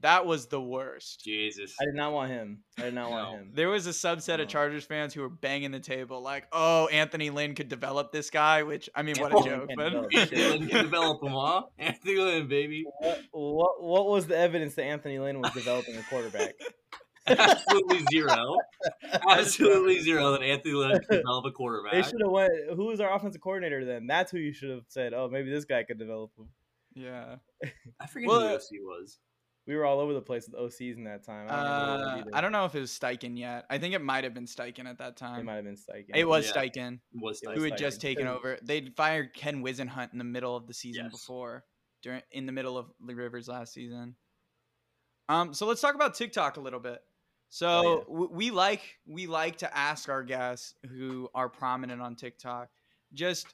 [0.00, 1.24] That was the worst.
[1.24, 1.74] Jesus.
[1.80, 2.62] I did not want him.
[2.78, 3.50] I did not want him.
[3.54, 4.42] There was a subset No.
[4.44, 8.28] of Chargers fans who were banging the table, like, "Oh, Anthony Lynn could develop this
[8.28, 11.32] guy," which I mean, what a Oh, joke, can't but develop Lynn can develop them,
[11.32, 11.62] huh?
[11.78, 12.84] Anthony Lynn, baby.
[13.00, 16.54] What, what what was the evidence that Anthony Lynn was developing a quarterback?
[17.26, 18.56] Absolutely zero.
[19.28, 21.92] Absolutely zero that Anthony Lynn can develop a quarterback.
[21.92, 22.52] They should have went.
[22.74, 24.06] Who was our offensive coordinator then?
[24.06, 25.12] That's who you should have said.
[25.14, 26.48] Oh, maybe this guy could develop him.
[26.94, 27.36] yeah.
[27.98, 29.18] I forget Well, who the uh, OC was.
[29.66, 31.46] We were all over the place with OCs in that time.
[31.50, 32.30] I don't, remember who it was Uh, either.
[32.34, 33.66] I don't know if it was Steichen yet.
[33.68, 35.40] I think it might have been Steichen at that time.
[35.40, 36.10] It might have been Steichen.
[36.14, 36.52] It was Yeah.
[36.62, 38.58] Steichen Was It who had just taken over.
[38.62, 41.12] They'd fired Ken Whisenhunt in the middle of the season Yes.
[41.12, 41.64] before,
[42.02, 44.14] during in the middle of Lee Rivers last season.
[45.28, 47.00] Um, so let's talk about TikTok a little bit.
[47.48, 48.04] So Oh, yeah.
[48.04, 52.68] w- we like we like to ask our guests who are prominent on TikTok,
[53.12, 53.52] just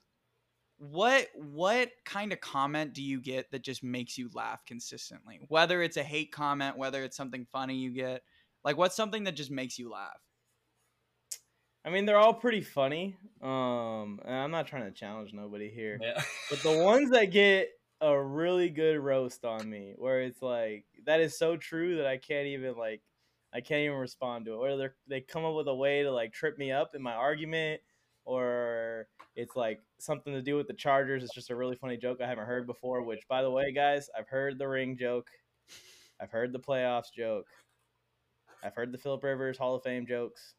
[0.82, 5.40] what what kind of comment do you get that just makes you laugh consistently?
[5.46, 8.22] Whether it's a hate comment, whether it's something funny you get,
[8.64, 10.20] like what's something that just makes you laugh?
[11.84, 13.16] I mean, they're all pretty funny.
[13.40, 16.20] Um, and I'm not trying to challenge nobody here, Yeah.
[16.50, 17.68] but the ones that get
[18.00, 22.16] a really good roast on me, where it's like that is so true that I
[22.16, 23.02] can't even like
[23.54, 24.58] I can't even respond to it.
[24.58, 27.14] Where they they come up with a way to like trip me up in my
[27.14, 27.82] argument,
[28.24, 31.22] or it's like something to do with the Chargers.
[31.22, 33.02] It's just a really funny joke I haven't heard before.
[33.02, 35.28] Which, by the way, guys, I've heard the ring joke,
[36.20, 37.46] I've heard the playoffs joke,
[38.62, 40.54] I've heard the Philip Rivers Hall of Fame jokes.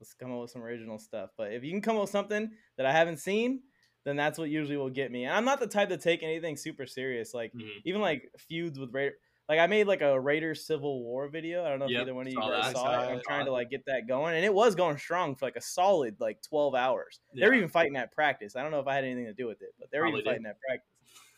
[0.00, 1.30] Let's come up with some original stuff.
[1.36, 3.62] But if you can come up with something that I haven't seen,
[4.04, 5.24] then that's what usually will get me.
[5.24, 7.34] And I'm not the type to take anything super serious.
[7.34, 7.82] Like Mhm.
[7.84, 9.14] even like feuds with Raider.
[9.48, 11.64] Like I made like a Raiders Civil War video.
[11.64, 13.12] I don't know if Yep, either one of you saw guys saw saw it.
[13.12, 15.60] I'm trying to like get that going, and it was going strong for like a
[15.60, 17.20] solid like 12 hours.
[17.34, 18.56] They were even fighting at practice.
[18.56, 20.20] I don't know if I had anything to do with it, but they were Probably
[20.20, 20.36] even did.
[20.36, 20.88] fighting at practice.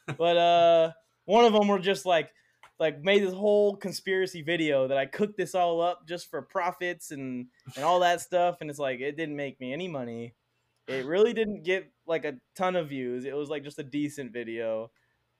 [0.18, 0.92] but uh,
[1.24, 2.30] one of them were just like
[2.78, 7.10] like made this whole conspiracy video that I cooked this all up just for profits
[7.10, 10.34] and and all that stuff, and it's like it didn't make me any money.
[10.86, 13.24] It really didn't get like a ton of views.
[13.24, 14.90] It was like just a decent video.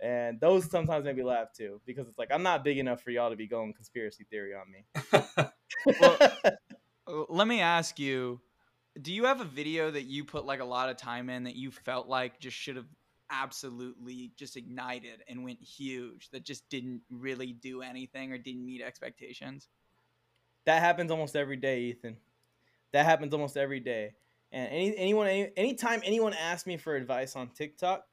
[0.04, 3.10] And those sometimes make me laugh too because it's like I'm not big enough for
[3.10, 5.46] y'all to be going conspiracy theory on me.
[6.00, 8.40] Well, Let me ask you,
[9.00, 11.56] do you have a video that you put like a lot of time in that
[11.56, 12.86] you felt like just should have
[13.30, 18.82] absolutely just ignited and went huge that just didn't really do anything or didn't meet
[18.82, 19.68] expectations?
[20.66, 22.16] that happens almost every day, Ethan.
[22.92, 24.14] That happens almost every day.
[24.52, 28.04] And any anyone any, anytime anyone asks me for advice on TikTok,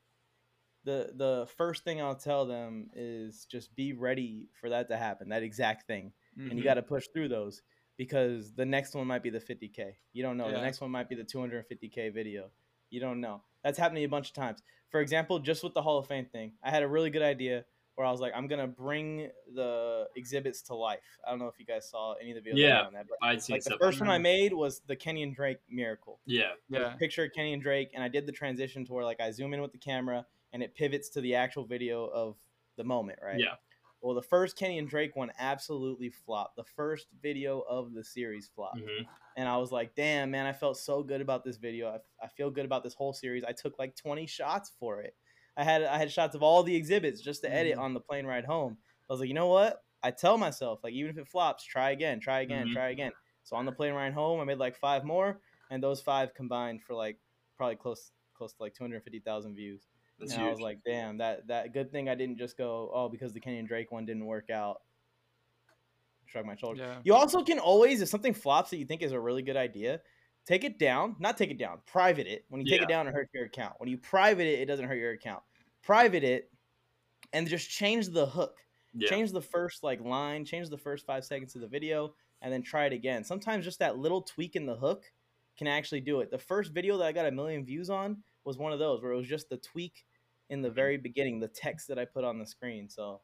[0.84, 5.30] the the first thing I'll tell them is just be ready for that to happen,
[5.30, 6.14] that exact thing.
[6.38, 6.64] And you Mhm.
[6.64, 7.62] got to push through those
[7.98, 9.98] because the next one might be the 50k.
[10.14, 10.46] You don't know.
[10.52, 12.50] The next one might be the 250k video.
[12.90, 13.44] You don't know.
[13.64, 14.64] That's happened to me a bunch of times.
[14.90, 17.66] For example, just with the Hall of Fame thing, I had a really good idea
[17.96, 21.20] where I was like, I'm gonna bring the exhibits to life.
[21.28, 22.82] I don't know if you guys saw any of the videos Yeah.
[22.84, 23.80] on that, but I'd seen like the stuff.
[23.80, 26.20] first one I made was the Kenyan Drake miracle.
[26.26, 26.96] yeah, Yeah.
[26.96, 29.62] Picture of Kenyan Drake, and I did the transition to where like I zoom in
[29.62, 32.38] with the camera and it pivots to the actual video of
[32.78, 33.46] the moment, right?
[33.46, 33.56] yeah,
[34.02, 36.56] Well, the first Kenyan Drake one absolutely flopped.
[36.56, 38.82] The first video of the series flopped.
[38.82, 41.90] mhm, And I was like, damn, man, I felt so good about this video.
[41.90, 43.44] I, I feel good about this whole series.
[43.44, 45.16] I took like 20 shots for it.
[45.56, 47.78] I had I had shots of all the exhibits just to edit Mhm.
[47.78, 48.78] on the plane ride home.
[49.10, 49.84] I was like, you know what?
[50.04, 52.74] I tell myself, like, even if it flops, try again, try again, Mhm.
[52.74, 53.12] try again.
[53.44, 56.82] So on the plane ride home, I made like five more, and those five combined
[56.84, 57.20] for like
[57.56, 59.88] probably close close to like 250,000 views.
[60.22, 63.10] That's and I was like, damn, that that good thing I didn't just go, oh,
[63.10, 64.82] because the Kenyan Drake one didn't work out.
[66.28, 66.80] Shrug my shoulders.
[66.80, 67.00] Yeah.
[67.04, 70.00] You also can always, if something flops that you think is a really good idea,
[70.46, 71.16] take it down.
[71.20, 71.80] Not take it down.
[71.86, 72.46] Private it.
[72.50, 72.86] When you take Yeah.
[72.86, 73.74] it down, it hurts your account.
[73.80, 75.44] When you private it, it doesn't hurt your account.
[75.82, 76.52] Private it,
[77.34, 78.58] and just change the hook.
[78.94, 80.46] yeah, Change the first like line.
[80.46, 83.24] Change the first five seconds of the video, and then try it again.
[83.24, 85.12] Sometimes just that little tweak in the hook
[85.58, 86.30] can actually do it.
[86.32, 89.12] The first video that I got a million views on was one of those where
[89.12, 90.06] it was just the tweak
[90.52, 92.88] in the very beginning, the text that I put on the screen.
[92.90, 93.22] So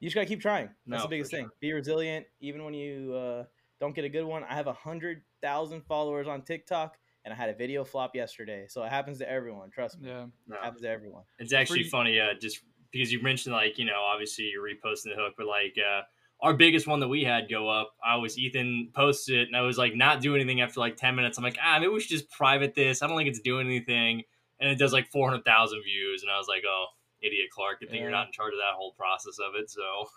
[0.00, 0.66] you just gotta keep trying.
[0.66, 1.48] That's No, the for biggest thing.
[1.60, 3.44] Be resilient, even when you uh,
[3.80, 4.44] don't get a good one.
[4.44, 8.66] I have a hundred thousand followers on TikTok, and I had a video flop yesterday.
[8.68, 9.70] So it happens to everyone.
[9.70, 10.26] Trust me, Yeah.
[10.46, 10.56] no.
[10.56, 11.24] it happens to everyone.
[11.38, 15.14] It's actually you- funny, uh, just because you mentioned like you know, obviously you're reposting
[15.14, 16.02] the hook, but like uh,
[16.40, 19.60] our biggest one that we had go up, I was Ethan posted it, and I
[19.60, 21.38] was like not doing anything after like ten minutes.
[21.38, 23.02] I'm like, ah, maybe we should just private this.
[23.02, 24.24] I don't think it's doing anything,
[24.62, 26.86] and it does like four hundred thousand views, and I was like, oh,
[27.20, 29.68] idiot Clark, good thing you're not in charge of that whole process of it.
[29.70, 30.08] So,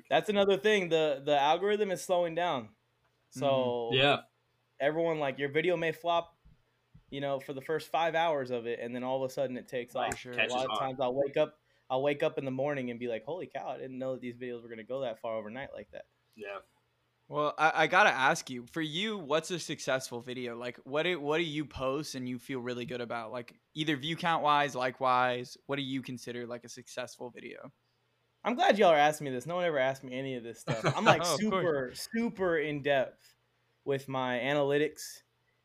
[0.10, 0.90] That's another thing.
[0.90, 2.68] the The algorithm is slowing down.
[3.30, 3.96] So Mm-hmm.
[3.96, 4.16] yeah,
[4.80, 6.32] everyone like your video may flop
[7.10, 9.56] you know for the first five hours of it and then all of a sudden
[9.56, 10.32] it takes Right, off sure.
[10.32, 10.78] a lot of on.
[10.78, 11.54] times i'll wake up
[11.88, 14.20] i'll wake up in the morning and be like holy cow i didn't know that
[14.20, 16.58] these videos were going to go that far overnight like that yeah.
[17.28, 20.56] Well, I, I gotta ask you, for you, what's a successful video?
[20.56, 23.32] Like, what do, what do you post and you feel really good about?
[23.32, 27.72] Like, either view count wise, like wise, what do you consider like a successful video?
[28.44, 30.60] i'm glad y'all are asking me this no one ever asked me any of this
[30.60, 33.34] stuff i'm like Oh, super super in depth
[33.84, 35.22] with my analytics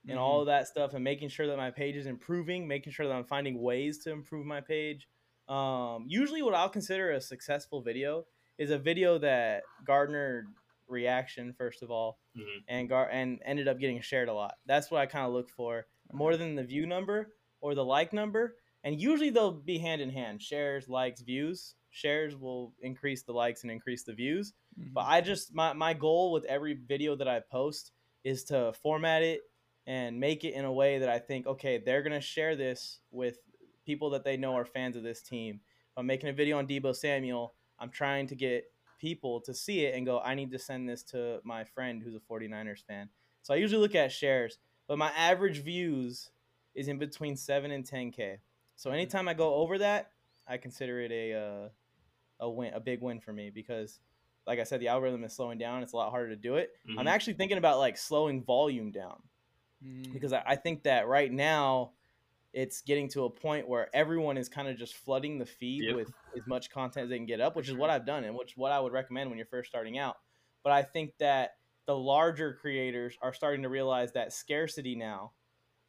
[0.08, 0.20] and Mhm.
[0.20, 3.14] all of that stuff and making sure that my page is improving making sure that
[3.16, 5.08] i'm finding ways to improve my page
[5.48, 8.26] um, usually what i'll consider a successful video
[8.58, 10.54] is a video that garnered
[10.92, 12.64] reaction first of all Mhm.
[12.68, 15.50] and gar- and ended up getting shared a lot that's what i kind of look
[15.50, 20.02] for more than the view number or the like number and usually they'll be hand
[20.02, 24.94] in hand shares likes views shares will increase the likes and increase the views Mhm.
[24.94, 27.92] but I just my my goal with every video that I post
[28.24, 29.42] is to format it
[29.88, 33.40] and make it in a way that I think okay they're gonna share this with
[33.86, 35.56] people that they know are fans of this team.
[35.90, 37.56] If I'm making a video on Deebo Samuel.
[37.80, 38.71] I'm trying to get
[39.02, 42.16] people to see it and go I need to send this to my friend who's
[42.16, 43.10] a 49ers fan.
[43.42, 46.30] So I usually look at shares, but my average views
[46.76, 48.38] is in between 7 and 10k.
[48.76, 50.12] So anytime I go over that,
[50.48, 51.70] I consider it a uh,
[52.40, 54.00] a win, a big win for me because
[54.48, 55.84] like I said, the algorithm is slowing down.
[55.84, 56.72] It's a lot harder to do it.
[56.98, 57.08] I'm Mhm.
[57.08, 59.24] actually thinking about like slowing volume down
[59.82, 60.14] Mhm.
[60.14, 61.94] because I, I think that right now
[62.54, 65.96] it's getting to a point where everyone is kind of just flooding the feed Yep.
[65.96, 68.36] with as much content as they can get up, which is what I've done and
[68.36, 70.18] which what I would recommend when you're first starting out.
[70.64, 71.52] But I think that
[71.88, 75.34] the larger creators are starting to realize that scarcity now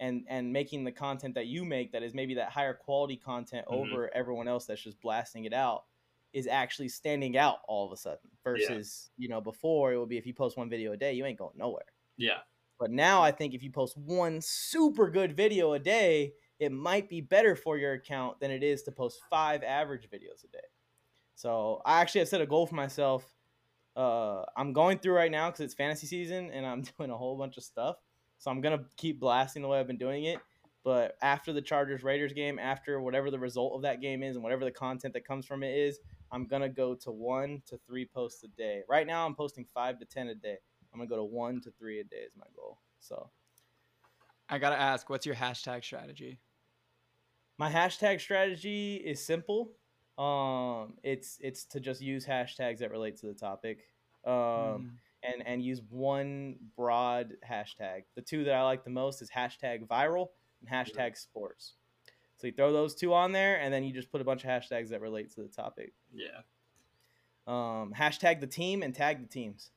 [0.01, 3.65] and and making the content that you make that is maybe that higher quality content
[3.71, 3.97] Mhm.
[3.97, 5.85] over everyone else that's just blasting it out
[6.33, 10.17] is actually standing out all of a sudden versus you know before it would be
[10.17, 11.85] if you post one video a day you ain't going nowhere
[12.17, 12.43] Yeah.
[12.79, 17.09] but now I think if you post one super good video a day, it might
[17.09, 20.61] be better for your account than it is to post five average videos a day.
[21.35, 23.25] So I actually have set a goal for myself.
[23.97, 27.37] Uh, I'm going through right now because it's fantasy season and I'm doing a whole
[27.37, 27.97] bunch of stuff.
[28.39, 30.39] So I'm gonna keep blasting the way I've been doing it.
[30.85, 34.43] But after the Chargers Raiders game, after whatever the result of that game is and
[34.45, 35.99] whatever the content that comes from it is,
[36.31, 38.83] I'm gonna go to one to three posts a day.
[38.89, 40.59] Right now, I'm posting five to ten a day.
[40.93, 42.79] I'm gonna go to one to three a day is my goal.
[43.01, 43.31] So
[44.49, 46.39] I gotta ask, what's your hashtag strategy?
[47.59, 49.71] My hashtag strategy is simple.
[50.19, 53.89] Um, it's it's to just use hashtags that relate to the topic.
[54.25, 54.91] Um, Mm.
[55.25, 58.03] and and use one broad hashtag.
[58.15, 60.29] The two that I like the most is hashtag viral
[60.61, 61.75] and hashtag sports.
[62.37, 64.51] So you throw those two on there, and then you just put a bunch of
[64.51, 65.93] hashtags that relate to the topic.
[66.13, 66.41] Yeah.
[67.47, 69.71] Um, hashtag the team and tag the teams.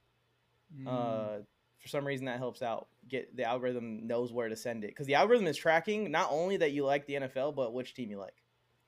[0.76, 0.88] Mm.
[0.88, 1.42] Uh,
[1.86, 2.88] for some reason that helps out.
[3.08, 6.58] Get the algorithm knows where to send it because the algorithm is tracking not only
[6.58, 8.34] that you like the NFL, but which team you like.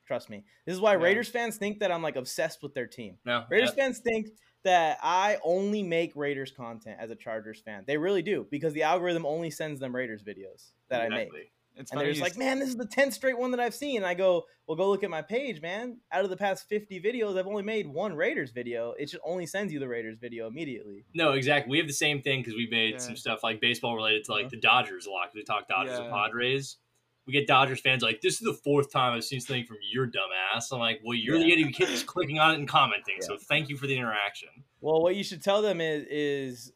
[0.04, 0.42] Trust me.
[0.66, 1.04] This is why Yeah.
[1.04, 3.18] Raiders fans think that I'm like obsessed with their team.
[3.24, 3.44] No.
[3.48, 3.84] Raiders yeah.
[3.84, 4.30] fans think
[4.64, 7.84] that I only make Raiders content as a Chargers fan.
[7.86, 11.30] They really do because the algorithm only sends them Raiders videos that I make.
[11.78, 11.82] Exactly.
[11.82, 13.98] it's And they're just like, man, this is the 10th straight one that I've seen.
[13.98, 15.98] And I go, well, go look at my page, man.
[16.12, 18.92] Out of the past 50 videos, I've only made one Raiders video.
[18.98, 21.04] It just only sends you the Raiders video immediately.
[21.14, 21.70] No, exactly.
[21.70, 22.98] We have the same thing because we made Yeah.
[22.98, 24.48] some stuff like baseball related to like Yeah.
[24.52, 25.26] the Dodgers a lot.
[25.26, 26.78] 'cause we talk Dodgers and Padres.
[27.26, 30.06] We get Dodgers fans like, "This is the fourth time I've seen something from your
[30.06, 31.42] dumb ass." I'm like, "Well, you're Yeah.
[31.44, 34.48] the idiot who keeps clicking on it and commenting, so thank you for the interaction."
[34.80, 36.72] Well, what you should tell them is, is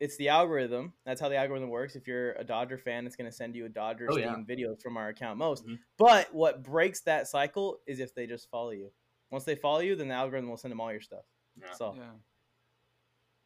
[0.00, 0.92] it's the algorithm.
[1.06, 1.96] That's how the algorithm works.
[1.96, 4.34] If you're a Dodger fan, it's going to send you a Dodgers Oh, yeah.
[4.34, 5.66] themed videos from our account most.
[5.66, 5.78] Mhm.
[5.98, 8.92] But what breaks that cycle is if they just follow you.
[9.30, 11.24] Once they follow you, then the algorithm will send them all your stuff.
[11.60, 11.72] Yeah.
[11.72, 12.10] So yeah.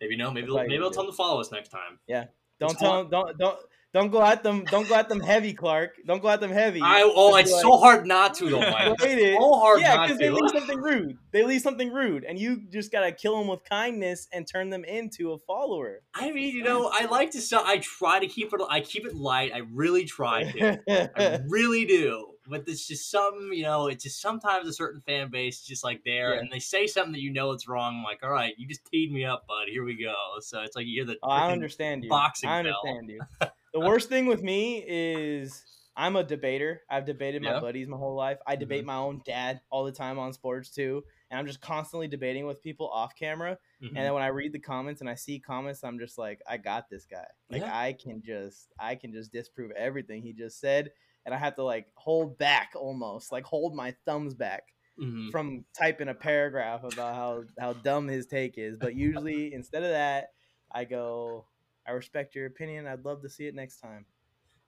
[0.00, 1.98] Maybe no, maybe they'll, maybe do they'll tell them to follow us next time.
[2.06, 2.26] Yeah.
[2.60, 3.06] Don't It's tell hard.
[3.06, 3.60] them, don't don't
[3.94, 4.64] don't go at them.
[4.64, 5.92] Don't go at them heavy, Clark.
[6.06, 6.80] Don't go at them heavy.
[6.82, 9.00] I oh, it's be so hard not to though, Mike.
[9.00, 11.16] "Wait so hard yeah, because they leave something rude.
[11.32, 14.84] They leave something rude, and you just gotta kill them with kindness and turn them
[14.84, 16.02] into a follower.
[16.14, 17.40] I mean, you know, I like to.
[17.40, 18.60] So I try to keep it.
[18.68, 19.52] I keep it light.
[19.54, 21.10] I really try to.
[21.16, 22.26] I really do.
[22.50, 25.84] But it's just something, you know, it's just sometimes a certain fan base is just
[25.84, 26.40] like there Yeah.
[26.40, 27.96] and they say something that you know it's wrong.
[27.98, 29.66] I'm like, all right, you just teed me up, bud.
[29.70, 30.14] Here we go.
[30.40, 32.08] So it's like you hear the Oh, I understand you.
[32.08, 32.80] boxing I bell.
[32.86, 33.20] understand you.
[33.72, 35.64] The worst thing with me is
[35.96, 36.82] I'm a debater.
[36.88, 37.60] I've debated my Yeah.
[37.60, 38.38] buddies my whole life.
[38.46, 42.08] I debate my own dad all the time on sports too, and I'm just constantly
[42.08, 43.58] debating with people off camera.
[43.82, 43.88] Mhm.
[43.88, 46.56] And then when I read the comments and I see comments, I'm just like, I
[46.56, 47.26] got this guy.
[47.50, 47.76] Like Yeah.
[47.76, 50.92] I can just I can just disprove everything he just said,
[51.26, 55.30] and I have to like hold back almost, like hold my thumbs back Mhm.
[55.30, 58.78] from typing a paragraph about how how dumb his take is.
[58.78, 60.32] But usually instead of that,
[60.70, 61.48] I go,
[61.88, 62.86] I respect your opinion.
[62.86, 64.04] I'd love to see it next time.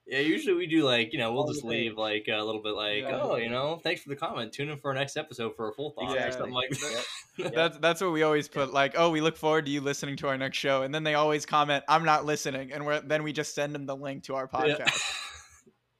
[0.07, 3.03] Yeah, usually we do like, you know, we'll just leave like a little bit like,
[3.03, 3.19] Yeah.
[3.21, 4.51] oh, you know, thanks for the comment.
[4.51, 7.05] Tune in for our next episode for a full thought or something like that.
[7.37, 7.53] Yep.
[7.55, 8.73] That's that's what we always put.
[8.73, 11.13] Like, oh, we look forward to you listening to our next show, and then they
[11.13, 14.35] always comment, "I'm not listening," and we're, then we just send them the link to
[14.35, 15.01] our podcast.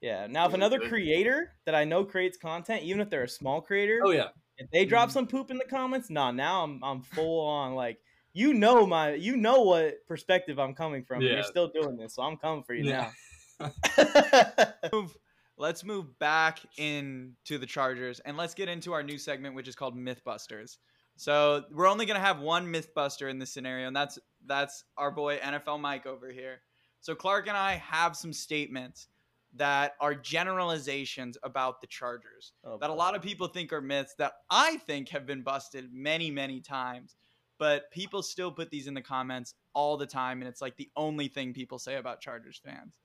[0.01, 0.27] Yeah.
[0.27, 4.01] Now, if another creator that I know creates content, even if they're a small creator,
[4.03, 4.29] oh yeah.
[4.57, 5.13] if they drop Mhm.
[5.13, 7.99] some poop in the comments, nah, now I'm I'm full on like
[8.33, 11.33] you know my you know what perspective I'm coming from, Yeah.
[11.33, 13.11] you're still doing this, so I'm coming for you Yeah.
[13.59, 13.71] now.
[14.93, 15.17] move,
[15.57, 19.75] let's move back into the Chargers and let's get into our new segment, which is
[19.75, 20.77] called Mythbusters.
[21.17, 25.37] So we're only gonna have one MythBuster in this scenario, and that's that's our boy
[25.37, 26.61] NFL Mike over here.
[27.01, 29.07] So Clark and I have some statements
[29.55, 34.15] that are generalizations about the Chargers Oh, that a lot of people think are myths
[34.17, 37.15] that I think have been busted many, many times.
[37.61, 40.89] But people still put these in the comments all the time, and it's like the
[40.95, 42.95] only thing people say about Chargers fans.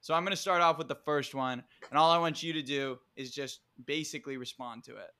[0.00, 2.52] So I'm going to start off with the first one, and all I want you
[2.52, 5.10] to do is just basically respond to it.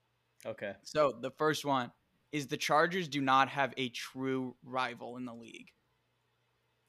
[0.47, 0.75] Okay.
[0.85, 1.91] So the first one
[2.31, 5.73] is the Chargers do not have a true rival in the league.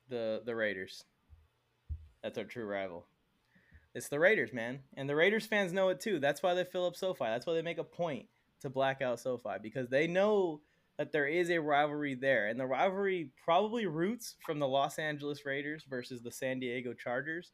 [0.08, 1.04] The the Raiders.
[2.22, 3.08] That's our true rival.
[3.96, 4.82] It's the Raiders, man.
[4.96, 6.20] And the Raiders fans know it too.
[6.20, 7.26] That's why they fill up SoFi.
[7.26, 8.28] That's why they make a point
[8.62, 10.62] to black out SoFi because they know
[10.98, 12.48] that there is a rivalry there.
[12.48, 17.52] And the rivalry probably roots from the Los Angeles Raiders versus the San Diego Chargers.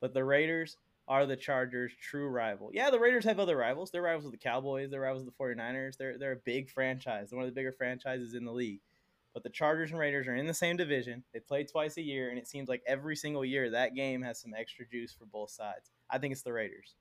[0.00, 0.78] But the Raiders
[1.08, 2.70] are the Chargers' true rival.
[2.72, 3.90] Yeah, the Raiders have other rivals.
[3.90, 5.96] They're rivals with the Cowboys, they're rivals with the 49ers.
[5.96, 7.30] They're, they're a big franchise.
[7.30, 8.80] They're one of the bigger franchises in the league.
[9.32, 11.22] But the Chargers and Raiders are in the same division.
[11.32, 14.40] They play twice a year, and it seems like every single year that game has
[14.40, 15.90] some extra juice for both sides.
[16.10, 16.94] I think it's the Raiders.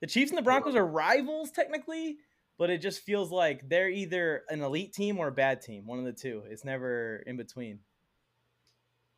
[0.00, 2.18] The Chiefs and the Broncos are rivals technically,
[2.58, 5.98] but it just feels like they're either an elite team or a bad team, one
[5.98, 6.42] of the two.
[6.48, 7.80] It's never in between.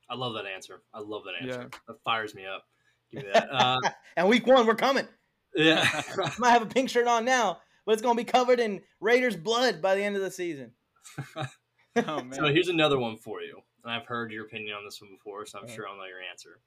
[0.08, 0.82] I love that answer.
[0.94, 1.62] I love that answer.
[1.72, 1.78] Yeah.
[1.88, 2.64] That fires me up.
[3.10, 3.48] Give me that.
[3.52, 3.78] Uh,
[4.16, 5.06] and week one, we're coming.
[5.54, 5.84] yeah.
[6.24, 9.36] I might have a pink shirt on now, but it's gonna be covered in Raiders
[9.36, 10.72] blood by the end of the season.
[11.36, 12.32] Oh man.
[12.34, 13.60] So here's another one for you.
[13.84, 15.74] And I've heard your opinion on this one before, so I'm Uh-huh.
[15.74, 16.60] sure I'll know your answer.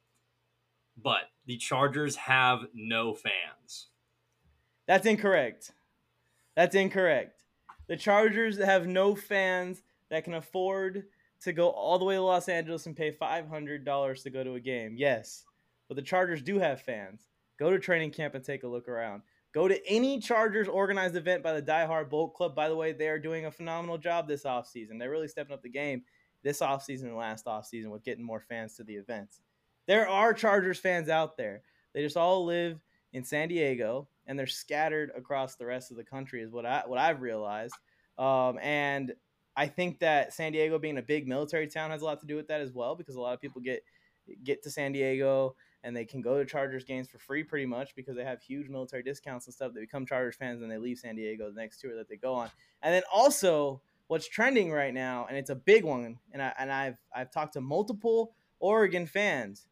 [1.02, 3.88] but the Chargers have no fans.
[4.86, 5.72] That's incorrect.
[6.56, 7.44] That's incorrect.
[7.88, 11.06] The Chargers have no fans that can afford
[11.42, 14.60] to go all the way to Los Angeles and pay $500 to go to a
[14.60, 14.96] game.
[14.98, 15.46] Yes.
[15.88, 17.28] But the Chargers do have fans.
[17.58, 19.22] Go to training camp and take a look around.
[19.54, 22.56] Go to any Chargers organized event by the Die Hard Bolt Club.
[22.56, 25.00] By the way, they are doing a phenomenal job this offseason.
[25.00, 26.04] They're really stepping up the game
[26.44, 29.42] this offseason and last offseason with getting more fans to the events.
[29.88, 31.64] There are Chargers fans out there.
[31.94, 32.80] They just all live
[33.12, 36.84] in San Diego and they're scattered across the rest of the country is what I
[36.86, 37.76] what I've realized.
[38.18, 39.14] Um, and
[39.58, 42.36] I think that San Diego being a big military town has a lot to do
[42.36, 43.84] with that as well because a lot of people get
[44.44, 47.96] get to San Diego and they can go to Chargers games for free pretty much
[47.96, 49.74] because they have huge military discounts and stuff.
[49.74, 52.36] They become Chargers fans and they leave San Diego the next tour that they go
[52.36, 52.52] on.
[52.84, 56.72] And then also what's trending right now, and it's a big one, and I and
[56.72, 59.68] I've I've talked to multiple Oregon fans.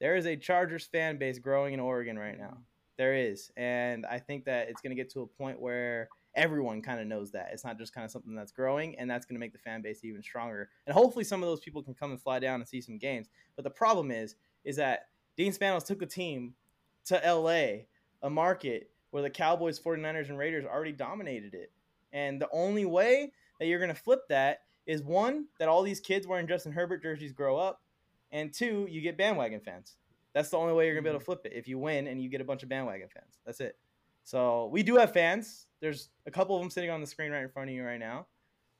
[0.00, 2.58] There is a Chargers fan base growing in Oregon right now.
[3.02, 6.82] There is, and I think that it's going to get to a point where everyone
[6.82, 9.34] kind of knows that it's not just kind of something that's growing, and that's going
[9.34, 10.70] to make the fan base even stronger.
[10.86, 13.26] And hopefully, some of those people can come and fly down and see some games.
[13.56, 16.54] But the problem is, is that Dean Spanos took a team
[17.06, 17.86] to LA,
[18.22, 21.72] a market where the Cowboys, 49ers, and Raiders already dominated it.
[22.12, 25.98] And the only way that you're going to flip that is one, that all these
[25.98, 27.82] kids wearing Justin Herbert jerseys grow up,
[28.30, 29.96] and two, you get bandwagon fans.
[30.34, 32.06] That's the only way you're going to be able to flip it if you win
[32.06, 33.38] and you get a bunch of bandwagon fans.
[33.44, 33.76] That's it.
[34.24, 35.66] So we do have fans.
[35.80, 38.00] There's a couple of them sitting on the screen right in front of you right
[38.00, 38.26] now.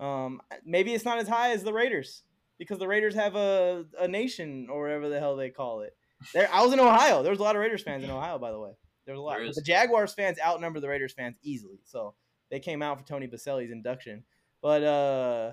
[0.00, 2.22] Um, maybe it's not as high as the Raiders
[2.59, 5.96] because the Raiders have a, a nation or whatever the hell they call it.
[6.32, 7.22] There, I was in Ohio.
[7.22, 8.70] There was a lot of Raiders fans in Ohio, by the way.
[9.05, 9.38] There was a lot.
[9.38, 11.80] There But the Jaguars fans outnumber the Raiders fans easily.
[11.84, 12.14] So
[12.50, 14.24] they came out for Tony Boselli's induction.
[14.61, 15.53] But uh,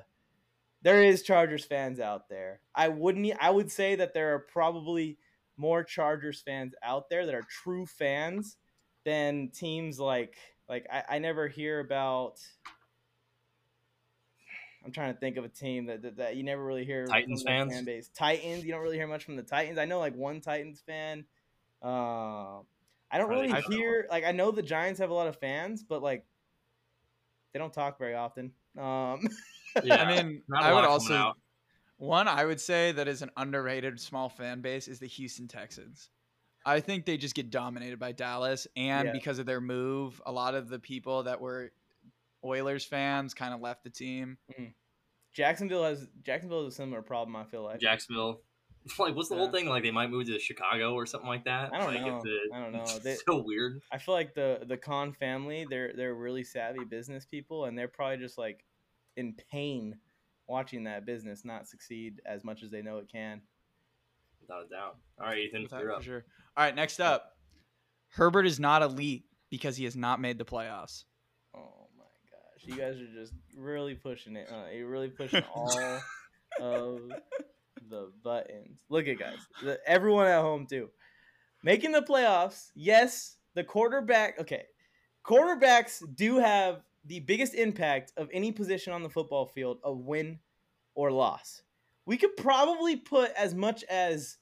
[0.83, 2.61] there is Chargers fans out there.
[2.75, 3.33] I wouldn't.
[3.41, 5.17] I would say that there are probably
[5.59, 8.57] more Chargers fans out there that are true fans
[9.05, 10.35] than teams like
[10.67, 12.39] like I, I never hear about.
[14.85, 17.13] I'm trying to think of a team that that, that you never really hear from
[17.13, 17.73] Titans their fans?
[17.73, 18.09] fan base.
[18.15, 19.77] Titans, you don't really hear much from the Titans.
[19.77, 21.25] I know like one Titans fan.
[21.83, 22.59] Uh,
[23.11, 25.13] I don't Trying to really think of hear like I know the Giants have a
[25.13, 26.25] lot of fans, but like
[27.53, 28.53] they don't talk very often.
[28.77, 29.27] Um,
[29.83, 31.37] Yeah, I mean, I would also out.
[31.99, 36.09] One I would say that is an underrated small fan base is the Houston Texans.
[36.65, 39.11] I think they just get dominated by Dallas, and Yeah.
[39.13, 41.71] because of their move, a lot of the people that were
[42.43, 44.37] Oilers fans kind of left the team.
[44.51, 44.71] Mm-hmm.
[45.33, 47.35] Jacksonville has Jacksonville has a similar problem.
[47.35, 48.41] I feel like Jacksonville.
[48.97, 49.67] Like, what's the whole thing?
[49.67, 51.71] Like, they might move to Chicago or something like that.
[51.73, 52.17] I don't like, know.
[52.17, 52.79] If the, I don't know.
[52.83, 53.81] It's They- so weird.
[53.91, 57.89] I feel like the the Khan family they're they're really savvy business people, and they're
[57.89, 58.63] probably just like
[59.17, 59.97] in pain
[60.49, 63.41] watching that business not succeed as much as they know it can.
[64.41, 64.97] Without a doubt.
[65.19, 66.03] All right, Ethan, Without- you're for up.
[66.03, 66.25] sure.
[66.57, 67.37] All right, next up,
[68.09, 71.03] Herbert is not elite because he has not made the playoffs.
[71.55, 74.49] Oh my gosh, you guys are just really pushing it.
[74.51, 75.79] Uh, you're really pushing all
[76.59, 77.01] of
[77.89, 78.79] the buttons.
[78.89, 80.89] Look at guys, the, everyone at home too,
[81.63, 82.71] making the playoffs.
[82.75, 84.39] Yes, the quarterback.
[84.39, 84.63] Okay,
[85.23, 90.39] quarterbacks do have the biggest impact of any position on the football field of win
[90.93, 91.63] or loss.
[92.05, 94.37] We could probably put as much as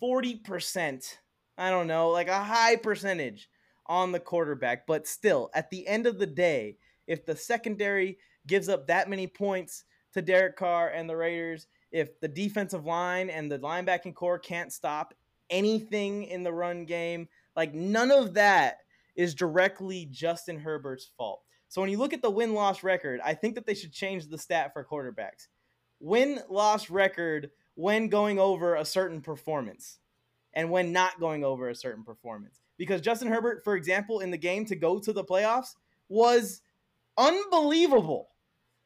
[0.00, 1.20] forty percent.
[1.56, 3.48] I don't know, like a high percentage
[3.86, 4.86] on the quarterback.
[4.86, 6.76] But still, at the end of the day,
[7.06, 9.84] if the secondary gives up that many points
[10.14, 14.72] to Derek Carr and the Raiders, if the defensive line and the linebacking core can't
[14.72, 15.14] stop
[15.50, 18.78] anything in the run game, like none of that
[19.14, 21.42] is directly Justin Herbert's fault.
[21.72, 24.26] So when you look at the win loss record, I think that they should change
[24.26, 25.48] the stat for quarterbacks.
[26.00, 29.98] Win loss record when going over a certain performance
[30.52, 32.60] and when not going over a certain performance.
[32.76, 35.74] Because Justin Herbert, for example, in the game to go to the playoffs
[36.10, 36.60] was
[37.16, 38.28] unbelievable.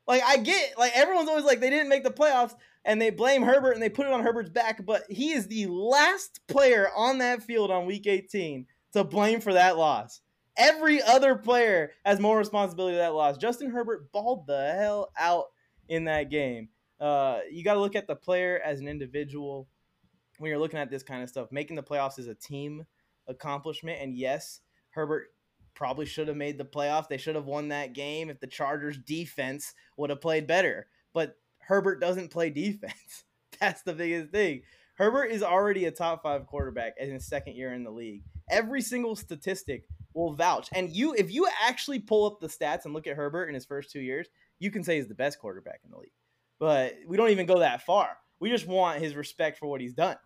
[0.06, 3.42] Like I get, like everyone's always like they didn't make the playoffs and they blame
[3.42, 7.18] Herbert and they put it on Herbert's back, but he is the last player on
[7.18, 10.20] that field on week 18 to blame for that loss.
[10.56, 13.36] Every other player has more responsibility to that loss.
[13.36, 15.46] Justin Herbert balled the hell out
[15.88, 16.68] in that game.
[16.98, 19.68] Uh, you got to look at the player as an individual
[20.38, 21.48] when you're looking at this kind of stuff.
[21.52, 22.86] Making the playoffs is a team
[23.28, 25.28] accomplishment, and yes, Herbert
[25.74, 27.08] probably should have made the playoffs.
[27.08, 30.88] They should have won that game if the Chargers defense would have played better.
[31.12, 33.24] But Herbert doesn't play defense.
[33.60, 34.62] That's the biggest thing.
[34.96, 38.22] Herbert is already a top five quarterback in his second year in the league.
[38.48, 39.84] Every single statistic
[40.16, 40.68] will vouch.
[40.72, 43.64] And you, if you actually pull up the stats and look at Herbert in his
[43.66, 44.26] first two years,
[44.58, 46.10] you can say he's the best quarterback in the league.
[46.58, 48.16] But we don't even go that far.
[48.40, 50.16] We just want his respect for what he's done.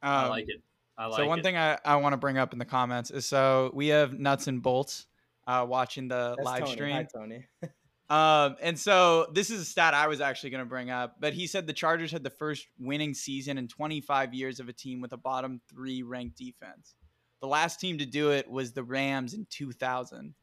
[0.00, 0.62] I Um, like it.
[0.96, 1.22] I like it.
[1.22, 1.42] so one it.
[1.42, 4.46] thing I, I want to bring up in the comments is so we have nuts
[4.46, 5.06] and bolts
[5.46, 6.72] uh, watching the That's live Tony.
[6.72, 6.92] stream.
[6.94, 7.46] Hi, Tony.
[8.10, 11.32] Um, and so this is a stat I was actually going to bring up, but
[11.32, 15.00] he said the Chargers had the first winning season in 25 years of a team
[15.00, 16.94] with a bottom three ranked defense.
[17.42, 20.34] The last team to do it was the Rams in 2000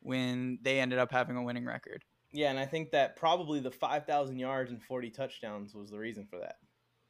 [0.00, 2.04] when they ended up having a winning record.
[2.32, 6.24] Yeah, and I think that probably the 5,000 yards and 40 touchdowns was the reason
[6.24, 6.56] for that.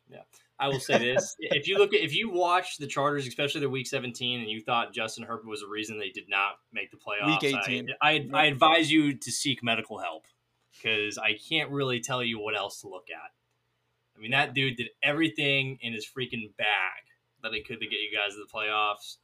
[0.09, 0.22] Yeah.
[0.59, 3.68] I will say this: if you look at if you watch the Chargers, especially their
[3.68, 6.97] Week 17, and you thought Justin Herbert was the reason they did not make the
[6.97, 7.89] playoffs, Week I- 18.
[8.01, 10.26] I, I, advise you to seek medical help
[10.72, 13.32] because I can't really tell you what else to look at.
[14.16, 17.03] I mean, that dude did everything in his freaking bag
[17.43, 19.16] that he could to get you guys to the playoffs.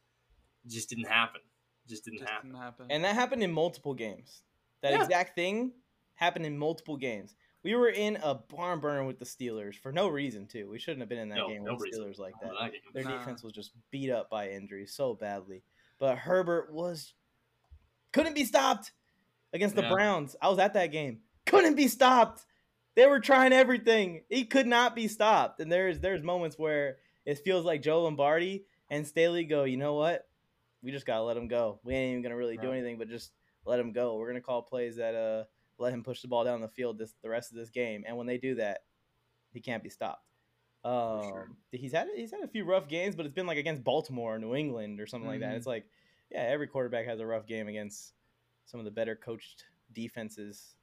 [0.67, 1.41] Just didn't happen.
[1.87, 2.49] Just didn't Just happen.
[2.51, 2.87] didn't happen.
[2.89, 4.43] And that happened in multiple games.
[4.81, 5.01] That Yeah.
[5.03, 5.73] exact thing
[6.15, 7.35] happened in multiple games.
[7.63, 10.69] We were in a barn burner with the Steelers for no reason, too.
[10.69, 12.03] We shouldn't have been in that No, game no with the reason.
[12.03, 12.51] Steelers like that.
[12.59, 12.73] That.
[12.93, 13.17] Their Nah.
[13.19, 15.63] defense was just beat up by injuries so badly.
[15.99, 17.13] But Herbert was
[18.11, 18.91] couldn't be stopped
[19.53, 19.89] against the Yeah.
[19.91, 20.35] Browns.
[20.41, 21.23] I was at that game.
[21.45, 22.45] Couldn't be stopped.
[22.95, 24.23] They were trying everything.
[24.29, 25.59] He could not be stopped.
[25.59, 29.93] And there's there's moments where it feels like Joe Lombardi and Staley go, you know
[29.95, 30.29] what?
[30.83, 31.79] We just gotta let him go.
[31.83, 33.31] We ain't even gonna really do anything but just
[33.65, 34.17] let him go.
[34.17, 35.45] We're gonna call plays that uh
[35.77, 38.03] let him push the ball down the field this the rest of this game.
[38.07, 38.79] And when they do that,
[39.51, 40.27] he can't be stopped.
[40.85, 41.49] Um, sure.
[41.71, 44.39] he's had he's had a few rough games, but it's been like against Baltimore or
[44.39, 45.55] New England or something like that.
[45.55, 45.85] It's like,
[46.29, 48.13] yeah, every quarterback has a rough game against
[48.65, 49.63] some of the better coached
[49.93, 50.75] defenses.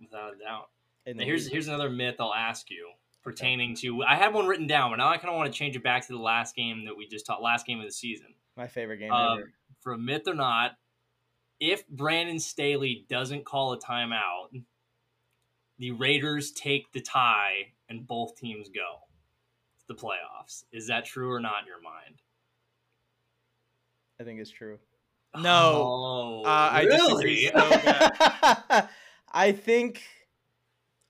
[0.00, 0.70] Without a doubt.
[1.06, 1.52] Now here's league.
[1.52, 2.90] here's another myth I'll ask you
[3.22, 4.02] pertaining to.
[4.02, 6.06] I had one written down, but now I kind of want to change it back
[6.06, 8.34] to the last game that we just taught, last game of the season.
[8.56, 9.52] My favorite game Um, ever.
[9.80, 10.72] for a myth or not,
[11.60, 14.62] if Brandon Staley doesn't call a timeout,
[15.78, 18.98] the Raiders take the tie and both teams go
[19.80, 20.64] to the playoffs.
[20.72, 22.20] Is that true or not in your mind?
[24.20, 24.78] I think it's true.
[25.36, 25.72] No.
[25.74, 27.70] Oh, Uh, I disagree really?
[27.70, 28.88] so.
[29.34, 30.02] I think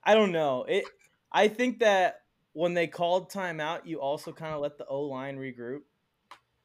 [0.03, 0.63] I don't know.
[0.63, 0.85] It
[1.31, 2.21] I think that
[2.53, 5.81] when they called timeout, you also kind of let the O line regroup.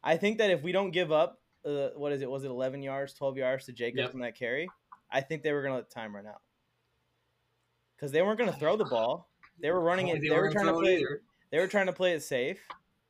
[0.02, 2.30] I think that if we don't give up, uh, what is it?
[2.30, 4.14] Was it 11 yards, 12 yards to Jacobs Yep.
[4.14, 4.68] on that carry?
[5.10, 6.42] I think they were going to let time run out
[7.96, 9.28] because they weren't going to throw the ball.
[9.60, 10.20] They were running it.
[10.20, 11.04] They, were trying to throw it play.
[11.50, 12.60] They were trying to play it safe.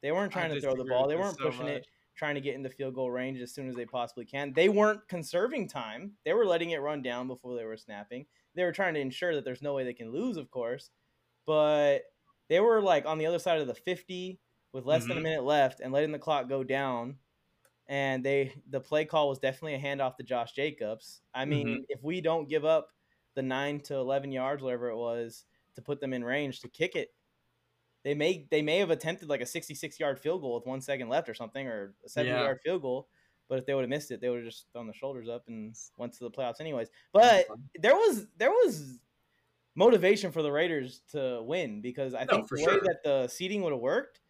[0.00, 1.08] They weren't I trying to throw the ball.
[1.08, 3.74] They weren't so pushing it, trying to get into field goal range as soon as
[3.74, 4.52] they possibly can.
[4.54, 6.12] They weren't conserving time.
[6.24, 8.26] They were letting it run down before they were snapping.
[8.54, 10.90] They were trying to ensure that there's no way they can lose, of course.
[11.46, 12.02] But
[12.48, 14.40] they were like on the other side of the 50
[14.72, 15.22] with less than a Mhm.
[15.22, 17.18] minute left and letting the clock go down.
[17.88, 21.22] And they the play call was definitely a handoff to Josh Jacobs.
[21.34, 22.90] I mean, if we don't give up
[23.34, 25.44] the 9 to 11 yards whatever it was
[25.76, 27.14] to put them in range to kick it
[28.04, 31.08] they may they may have attempted like a 66 yard field goal with one second
[31.08, 32.42] left or something or a 70 Yeah.
[32.42, 33.08] yard field goal
[33.48, 35.48] but if they would have missed it they would have just thrown their shoulders up
[35.48, 37.46] and went to the playoffs anyways but
[37.76, 39.00] there was there was
[39.76, 42.82] motivation for the raiders to win because i No, think for the way sure.
[42.84, 44.20] that the seating would have worked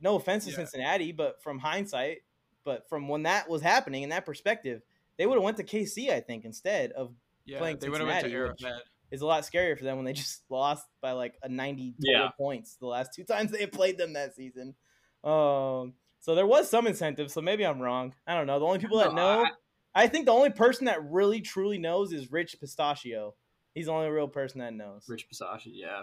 [0.00, 0.56] no offense to Yeah.
[0.56, 2.18] cincinnati but from hindsight
[2.64, 4.82] but from when that was happening in that perspective
[5.16, 8.08] they would have went to kc i think instead of Yeah, playing they would have
[8.08, 11.12] went to Cincinnati, which- is a lot scarier for them when they just lost by
[11.12, 12.30] like a 90 total Yeah.
[12.38, 14.76] points the last two times they played them that season.
[15.24, 17.30] Um, so there was some incentive.
[17.30, 18.14] So maybe I'm wrong.
[18.26, 18.58] I don't know.
[18.60, 19.50] The only people that No, know,
[19.94, 23.34] I, think the only person that really truly knows is Rich Pistachio.
[23.74, 25.06] He's the only real person that knows.
[25.08, 26.02] Rich Pistachio, yeah.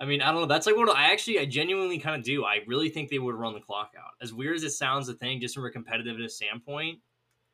[0.00, 0.46] I mean, I don't know.
[0.46, 2.44] That's like what I actually, I genuinely kind of do.
[2.44, 4.12] I really think they would run the clock out.
[4.20, 6.98] As weird as it sounds, a thing just from a competitiveness standpoint,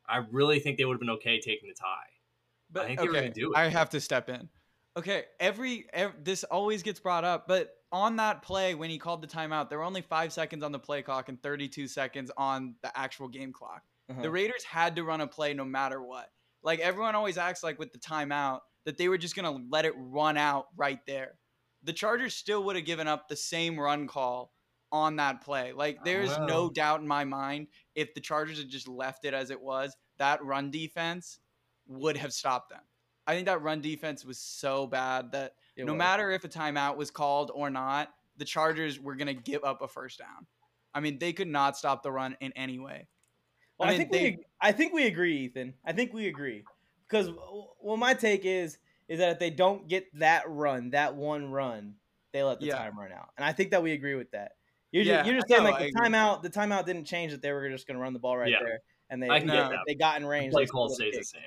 [0.08, 1.86] I really think they would have been okay taking the tie.
[2.72, 3.58] But think they were gonna do it.
[3.58, 4.48] I have to step in.
[4.96, 9.22] Okay, every, ev this always gets brought up, but on that play when he called
[9.22, 12.74] the timeout, there were only five seconds on the play clock and 32 seconds on
[12.82, 13.82] the actual game clock.
[14.10, 14.22] Uh-huh.
[14.22, 16.28] The Raiders had to run a play no matter what.
[16.62, 19.94] Like everyone always acts like with the timeout that they were just gonna let it
[19.96, 21.34] run out right there.
[21.82, 24.52] The Chargers still would have given up the same run call
[24.92, 25.72] on that play.
[25.72, 29.34] Like oh, there's no doubt in my mind if the Chargers had just left it
[29.34, 31.38] as it was, that run defense
[31.86, 32.80] would have stopped them.
[33.26, 35.98] I think that run defense was so bad that It no was.
[35.98, 39.82] matter if a timeout was called or not, the Chargers were going to give up
[39.82, 40.46] a first down.
[40.92, 43.06] I mean, they could not stop the run in any way.
[43.78, 45.74] Well, I, I think they- we I think we agree, Ethan.
[45.84, 46.64] I think we agree
[47.08, 47.30] because
[47.80, 48.78] well, my take is
[49.10, 51.96] is that if they don't get that run, that one run,
[52.32, 52.78] they let the Yeah.
[52.78, 54.52] time run out, and I think that we agree with that.
[54.92, 56.08] You're Yeah, just, you're just saying know, like I the agree.
[56.08, 56.42] timeout.
[56.42, 58.58] The timeout didn't change that they were just going to run the ball right Yeah.
[58.60, 58.78] there,
[59.10, 60.52] and they I can they, they got in range.
[60.52, 61.42] Play they call stays the same.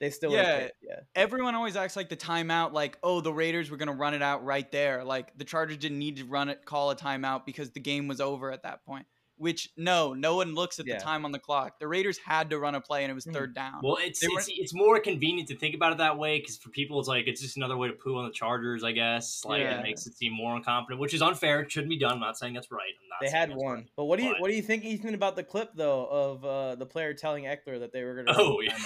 [0.00, 0.58] They still Yeah.
[0.60, 1.00] yeah yeah.
[1.16, 4.44] everyone always acts like the timeout, like, oh, the Raiders were gonna run it out
[4.44, 5.02] right there.
[5.04, 8.20] Like the Chargers didn't need to run it, call a timeout because the game was
[8.20, 9.06] over at that point.
[9.38, 10.98] Which no, no one looks at Yeah.
[10.98, 11.78] the time on the clock.
[11.78, 13.32] The Raiders had to run a play and it was Mhm.
[13.32, 13.80] third down.
[13.82, 16.70] Well, it's They it's, it's more convenient to think about it that way because for
[16.70, 19.44] people, it's like it's just another way to poo on the Chargers, I guess.
[19.44, 19.78] Like Yeah.
[19.78, 21.60] it makes it seem more incompetent, which is unfair.
[21.60, 22.14] It shouldn't be done.
[22.14, 22.92] I'm not saying that's right.
[23.00, 23.74] I'm not They had one.
[23.74, 23.86] right.
[23.96, 26.44] But what do you But- what do you think, Ethan, about the clip though of
[26.44, 28.76] uh, the player telling Ekeler that they were gonna Oh yeah.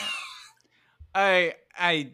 [1.14, 2.10] I I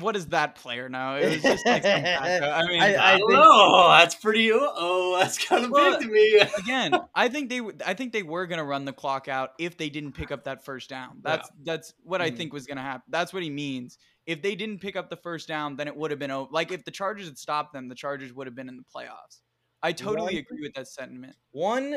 [0.00, 1.16] what does that player now?
[1.16, 2.52] It was just like some backup.
[2.56, 3.88] I mean, I- I, I think- know.
[3.88, 4.50] That's pretty.
[4.52, 6.40] Oh, that's kind of Well, big to me.
[6.58, 9.76] again, I think they w- I think they were gonna run the clock out if
[9.76, 11.20] they didn't pick up that first down.
[11.22, 12.36] That's that's what I Mhm.
[12.36, 13.02] think was gonna happen.
[13.08, 13.98] That's what he means.
[14.26, 16.50] If they didn't pick up the first down, then it would have been over.
[16.52, 19.40] Like if the Chargers had stopped them, the Chargers would have been in the playoffs.
[19.82, 21.34] I totally One- agree with that sentiment.
[21.52, 21.96] One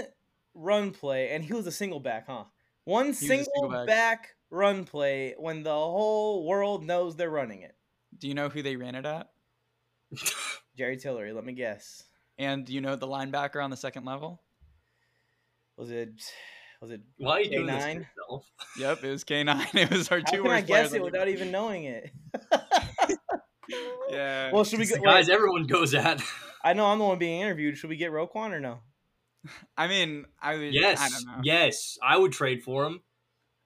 [0.54, 2.46] run play, and he was a single back, huh?
[2.86, 3.88] One single, single back.
[3.88, 7.76] back run play when the whole world knows they're running it.
[8.22, 9.32] Do you know who they ran it at?
[10.78, 12.04] Jerry Tillery, let me guess.
[12.38, 14.42] And do you know the linebacker on the second level?
[15.76, 16.12] Was it
[16.80, 18.46] was it Why are you doing this to yourself?
[18.78, 19.74] Yep, it was K9.
[19.76, 22.12] It was our How two can I guess it without even knowing it?
[24.10, 24.52] Yeah.
[24.52, 24.96] well, should we go?
[24.96, 26.22] the guys wait, everyone goes at.
[26.62, 27.78] I know I'm the one being interviewed.
[27.78, 28.80] Should we get Roquan or no?
[29.78, 30.64] I mean, I would.
[30.64, 31.42] I yes, don't know.
[31.42, 33.02] yes, I would trade for him.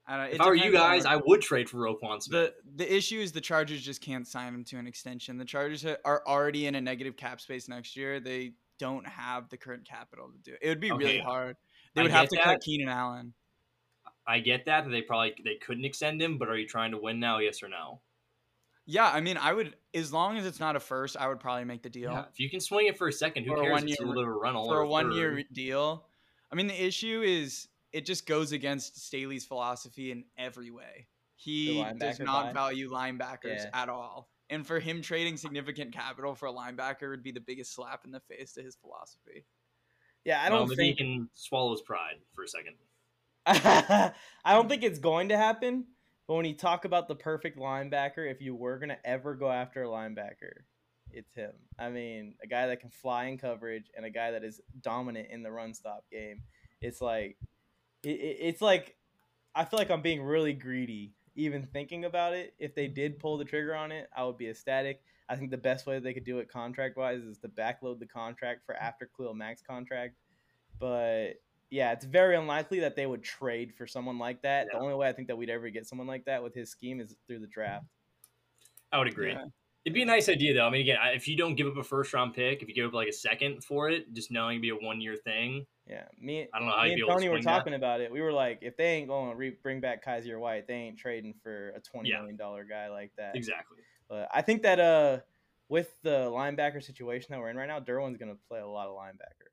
[0.08, 2.54] I don't, If I were you guys, I would trade for Roquan Smith.
[2.76, 5.38] The the issue is the Chargers just can't sign him to an extension.
[5.38, 8.20] The Chargers are already in a negative cap space next year.
[8.20, 10.60] They don't have the current capital to do it.
[10.62, 11.58] It would be really hard.
[11.96, 12.62] They would have to cut that.
[12.62, 13.34] Keenan Allen.
[14.28, 17.20] I get that they probably they couldn't extend him, but are you trying to win
[17.20, 17.40] now?
[17.40, 18.02] Yes or no?
[18.88, 21.64] Yeah, I mean, I would as long as it's not a first, I would probably
[21.66, 22.26] make the deal Yeah.
[22.32, 23.84] If you can swing it for a second, who For a cares?
[24.00, 26.06] a bit of a rental for or a one year deal.
[26.52, 31.08] I mean, the issue is it just goes against Staley's philosophy in every way.
[31.36, 32.54] He does not buy?
[32.54, 33.70] value linebackers Yeah.
[33.74, 34.30] at all.
[34.50, 38.12] And for him trading significant capital for a linebacker would be the biggest slap in
[38.12, 39.46] the face to his philosophy.
[40.24, 42.76] Yeah, I don't maybe think he can swallow his pride for a second.
[43.46, 44.14] I
[44.54, 45.86] don't think it's going to happen.
[46.28, 49.84] But when you talk about the perfect linebacker, if you were gonna ever go after
[49.84, 50.64] a linebacker,
[51.12, 51.52] it's him.
[51.78, 55.30] I mean, a guy that can fly in coverage and a guy that is dominant
[55.30, 56.42] in the run stop game.
[56.82, 57.38] It's like,
[58.06, 58.96] it, it- it's like,
[59.54, 62.54] I feel like I'm being really greedy even thinking about it.
[62.60, 65.02] If they did pull the trigger on it, I would be ecstatic.
[65.28, 68.06] I think the best way they could do it contract wise is to backload the
[68.06, 70.16] contract for after Khalil Mack's contract.
[70.80, 74.68] But yeah, it's very unlikely that they would trade for someone like that.
[74.72, 77.02] The only way I think that we'd ever get someone like that with his scheme
[77.02, 77.86] is through the draft.
[78.92, 79.32] I would agree.
[79.32, 79.46] Yeah.
[79.84, 80.66] It'd be a nice idea though.
[80.68, 82.88] I mean, again, if you don't give up a first round pick, if you give
[82.88, 85.66] up like a second for it, just knowing it'd be a one year thing.
[85.88, 87.44] Yeah, me, I don't know how me you'd and be able to Tony were swing
[87.46, 87.58] that.
[87.58, 88.12] talking about it.
[88.12, 90.98] We were like, if they ain't going to re- bring back Kyzir White, they ain't
[90.98, 92.18] trading for a twenty Yeah.
[92.20, 93.36] million dollar guy like that.
[93.36, 93.78] Exactly.
[94.10, 95.20] But I think that uh,
[95.70, 98.88] with the linebacker situation that we're in right now, Derwin's going to play a lot
[98.88, 99.50] of linebacker.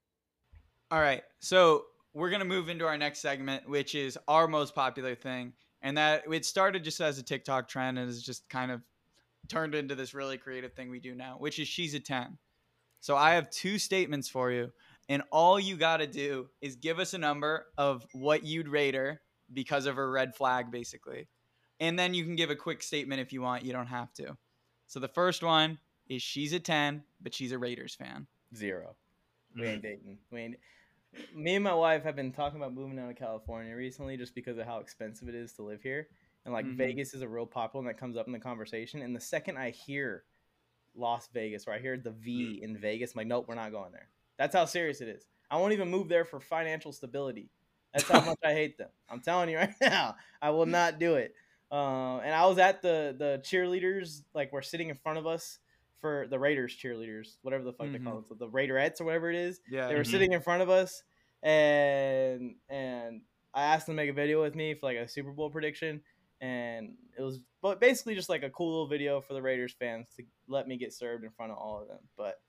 [0.90, 1.22] All right.
[1.40, 5.96] So we're gonna move into our next segment, which is our most popular thing, and
[5.96, 8.82] that it started just as a TikTok trend and has just kind of
[9.48, 12.36] turned into this really creative thing we do now, which is she's a ten.
[13.00, 14.70] So I have two statements for you,
[15.08, 19.20] and all you gotta do is give us a number of what you'd rate her
[19.52, 21.28] because of her red flag, basically,
[21.80, 23.64] and then you can give a quick statement if you want.
[23.64, 24.36] You don't have to.
[24.86, 25.78] So the first one
[26.08, 28.26] is she's a ten, but she's a Raiders fan.
[28.54, 28.96] Zero.
[29.56, 30.18] We ain't dating.
[30.30, 30.56] We ain't.
[31.34, 34.56] Me and my wife have been talking about moving out of California recently, just because
[34.56, 36.08] of how expensive it is to live here,
[36.44, 36.76] and like Mhm.
[36.76, 39.02] Vegas is a real popular, and that comes up in the conversation.
[39.02, 40.24] And the second I hear
[40.94, 43.92] Las Vegas, or I hear the V in Vegas, I'm like, nope, we're not going
[43.92, 44.08] there.
[44.38, 45.26] That's how serious it is.
[45.50, 47.50] I won't even move there for financial stability.
[47.92, 48.88] That's how much I hate them.
[49.10, 51.34] I'm telling you right now, I will not do it.
[51.70, 55.58] Uh, and I was at the the cheerleaders, like we're sitting in front of us
[56.00, 59.30] for the Raiders cheerleaders, whatever the fuck they call it, so the Raiderettes or whatever
[59.30, 59.60] it is.
[59.70, 59.88] Yeah.
[59.88, 60.10] They were Mhm.
[60.10, 61.02] sitting in front of us,
[61.42, 63.22] and and
[63.54, 66.02] I asked them to make a video with me for like a Super Bowl prediction,
[66.40, 70.08] and it was but basically just like a cool little video for the Raiders fans
[70.16, 72.00] to let me get served in front of all of them.
[72.16, 72.40] But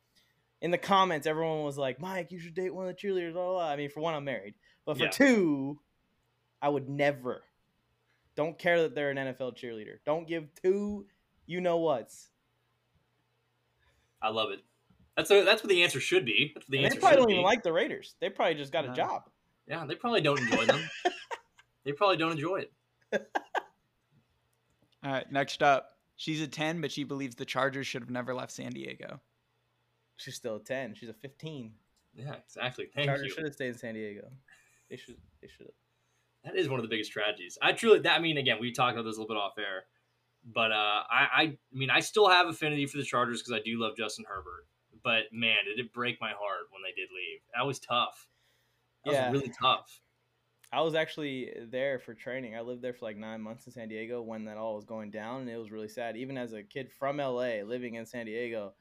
[0.64, 3.44] in the comments, everyone was like, "Mike, you should date one of the cheerleaders." Blah,
[3.44, 3.70] blah, blah.
[3.70, 4.56] I mean, for one, I'm married,
[4.86, 5.10] but for Yeah.
[5.12, 5.80] two,
[6.62, 7.44] I would never.
[8.36, 9.98] Don't care that they're an NFL cheerleader.
[10.06, 11.06] Don't give two,
[11.46, 12.30] you know what's.
[14.22, 14.64] I love it.
[15.16, 16.52] That's a, that's what the answer should be.
[16.56, 17.34] That's what the And they probably don't be.
[17.34, 18.16] even like the Raiders.
[18.20, 18.92] They probably just got No.
[18.94, 19.30] a job.
[19.68, 20.82] yeah, they probably don't enjoy them.
[21.84, 22.74] they probably don't enjoy it.
[25.04, 25.98] All right, next up.
[26.16, 29.20] She's a 10, but she believes the Chargers should have never left San Diego.
[30.24, 30.96] She's still a ten.
[30.96, 31.74] She's a fifteen.
[32.14, 32.88] Yeah, exactly.
[32.94, 33.34] Thank Chargers you.
[33.34, 34.30] should have stayed in San Diego.
[34.90, 35.18] They should.
[35.42, 35.72] They should.
[36.44, 37.58] That is one of the biggest tragedies.
[37.62, 39.86] I truly, that, I mean, again, we talked about this a little bit off air.
[40.46, 43.80] But uh, I, I mean, I still have affinity for the Chargers because I do
[43.80, 44.68] love Justin Herbert.
[45.02, 47.40] But man, did it break my heart when they did leave?
[47.56, 48.28] That was tough.
[49.06, 49.32] That Yeah.
[49.32, 50.02] was really tough.
[50.74, 52.56] I was actually there for training.
[52.56, 55.12] I lived there for like nine months in San Diego when that all was going
[55.12, 56.18] down, and it was really sad.
[56.18, 58.74] Even as a kid from LA living in San Diego,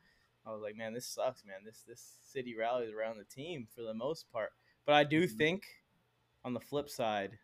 [0.45, 1.59] I was like, man, this sucks, man.
[1.65, 4.51] This this city rallies around the team for the most part.
[4.87, 5.37] But I do Mhm.
[5.39, 5.67] think,
[6.45, 7.39] on the flip side,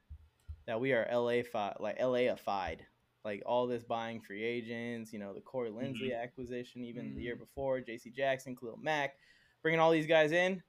[0.66, 2.80] that we are LA fi- like LAified.
[3.24, 7.36] Like all this buying free agents, you know, the Corey Linsley acquisition, even the year
[7.36, 8.10] before, J.C.
[8.10, 9.16] Jackson, Khalil Mack,
[9.62, 10.62] bringing all these guys in.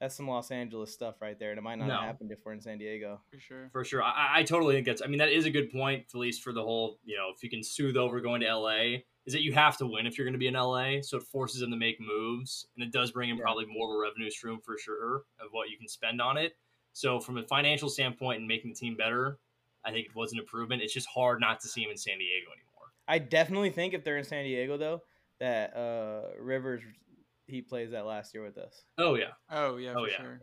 [0.00, 1.94] That's some Los Angeles stuff right there, and it might not No.
[1.94, 3.20] have happened if we're in San Diego.
[3.32, 3.68] For sure.
[3.72, 4.02] For sure.
[4.02, 6.52] I, I totally think that's, I mean, that is a good point, at least for
[6.52, 9.52] the whole, you know, if you can soothe over going to LA, is that you
[9.54, 11.00] have to win if you're going to be in LA.
[11.02, 12.66] So it forces them to make moves.
[12.76, 13.42] And it does bring in Yeah.
[13.42, 16.56] probably more of a revenue stream for sure of what you can spend on it.
[16.92, 19.38] So from a financial standpoint and making the team better,
[19.84, 20.80] I think it was an improvement.
[20.82, 22.92] It's just hard not to see him in San Diego anymore.
[23.08, 25.02] I definitely think if they're in San Diego though,
[25.40, 26.82] that uh, Rivers
[27.48, 28.84] he plays that last year with us.
[28.98, 29.32] Oh, yeah.
[29.50, 30.16] Oh yeah, Oh, for yeah.
[30.16, 30.40] sure.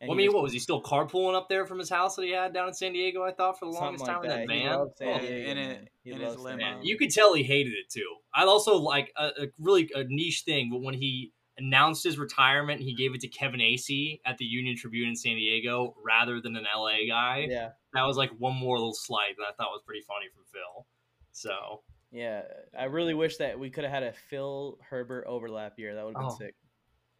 [0.00, 2.16] And Well, I mean, just- what was he still carpooling up there from his house
[2.16, 3.22] that he had down in San Diego?
[3.22, 4.46] I thought for the longest like time in that.
[4.46, 4.78] that He van.
[4.78, 5.70] loves San Oh, Diego, in man.
[5.70, 6.58] it- He in loves his limo.
[6.58, 6.80] Diego.
[6.82, 8.16] you could tell he hated it too.
[8.34, 12.82] I also like a, a really a niche thing, but when he announced his retirement,
[12.82, 16.54] he gave it to Kevin Acee at the Union Tribune in San Diego rather than
[16.56, 17.46] an LA guy.
[17.48, 20.44] Yeah, That was like one more little slight that I thought was pretty funny from
[20.52, 20.86] Phil.
[21.32, 21.82] So
[22.16, 22.42] yeah.
[22.78, 25.94] I really wish that we could have had a Phil Herbert overlap year.
[25.94, 26.38] That would have been Oh.
[26.38, 26.54] sick.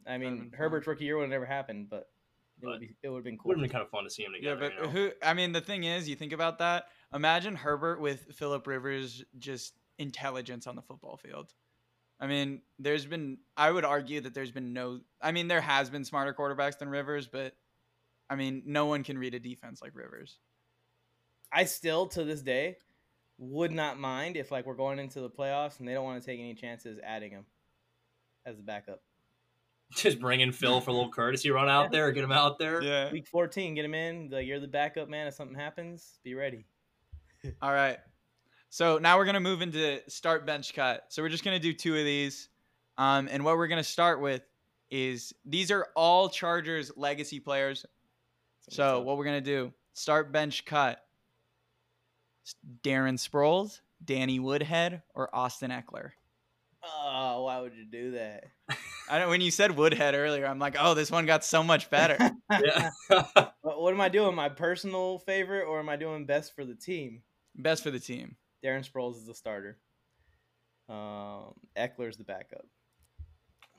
[0.07, 0.59] I mean, been.
[0.59, 2.09] Herbert's rookie year would have never happened, but
[2.59, 3.49] it But would be it would have been cool.
[3.51, 4.63] would have been kind of fun to see him together.
[4.63, 4.89] Yeah, but you know?
[4.89, 5.13] who?
[5.23, 6.87] I mean, the thing is, you think about that.
[7.13, 11.53] Imagine Herbert with Philip Rivers, just intelligence on the football field.
[12.19, 13.39] I mean, there's been.
[13.57, 15.01] I would argue that there's been no.
[15.21, 17.55] I mean, there has been smarter quarterbacks than Rivers, but
[18.31, 20.39] I mean, no one can read a defense like Rivers.
[21.53, 22.79] I still to this day
[23.39, 26.27] would not mind if like we're going into the playoffs and they don't want to
[26.27, 27.45] take any chances adding him
[28.45, 29.03] as a backup.
[29.95, 32.83] just bringing Phil for a little courtesy run out there, get him out there.
[32.83, 33.13] Yeah.
[33.13, 34.31] Week 14, get him in.
[34.31, 35.27] Like you're the backup man.
[35.27, 36.67] If something happens, be ready.
[37.63, 37.99] All right.
[38.71, 41.05] So now we're gonna move into start bench cut.
[41.09, 42.49] So we're just gonna do two of these,
[42.99, 44.43] um, and what we're gonna start with
[44.91, 47.87] is these are all Chargers legacy players.
[48.69, 49.73] So what we're gonna do?
[49.95, 51.06] Start bench cut.
[52.47, 56.11] S- Darren Sproles, Danny Woodhead, or Austin Ekeler.
[56.85, 58.45] Oh, why would you do that?
[59.11, 61.91] I know when you said Woodhead earlier, I'm like, oh, this one got so much
[61.91, 62.19] better.
[62.51, 62.91] Yeah.
[63.63, 64.37] What, what am I doing?
[64.37, 67.23] My personal favorite, or am I doing best for the team?
[67.57, 68.37] Best for the team.
[68.65, 69.79] Darren Sproles is the starter.
[70.89, 72.65] Um, Ekeler's the backup.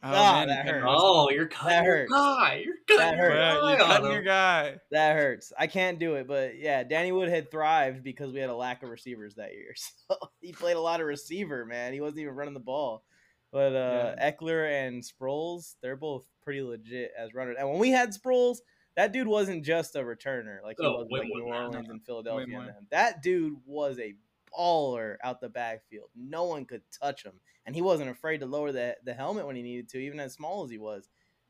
[0.04, 0.82] Oh, Ah, man, that you hurt.
[0.84, 2.12] cut- oh, you're cutting your hurts.
[2.12, 2.62] guy.
[2.64, 4.12] You're cutting That your guy you're cutting him.
[4.12, 4.76] your guy.
[4.92, 5.52] That hurts.
[5.58, 8.90] I can't do it, but yeah, Danny Woodhead thrived because we had a lack of
[8.90, 9.74] receivers that year.
[10.08, 11.94] So he played a lot of receiver, man.
[11.94, 13.04] He wasn't even running the ball.
[13.52, 17.56] But uh, Ekeler and Sproles, they're both pretty legit as runners.
[17.60, 18.58] And when we had Sproles,
[18.96, 21.52] that dude wasn't just a returner like he Oh, was way like more New than
[21.52, 21.66] that.
[21.68, 22.48] Orleans and Philadelphia.
[22.48, 22.62] more.
[22.64, 22.88] and.
[22.92, 24.14] That dude was a
[24.58, 26.10] baller out the backfield.
[26.16, 27.34] No one could touch him,
[27.66, 30.34] and he wasn't afraid to lower the the helmet when he needed to, even as
[30.34, 31.10] small as he was.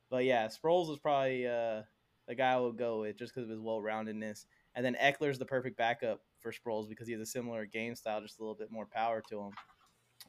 [0.10, 1.84] But yeah, Sproles was probably uh,
[2.28, 4.46] the guy I would go with just because of his well roundedness.
[4.76, 8.22] And then Ekeler's the perfect backup for Sproles because he has a similar game style,
[8.22, 9.52] just a little bit more power to him.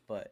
[0.07, 0.29] But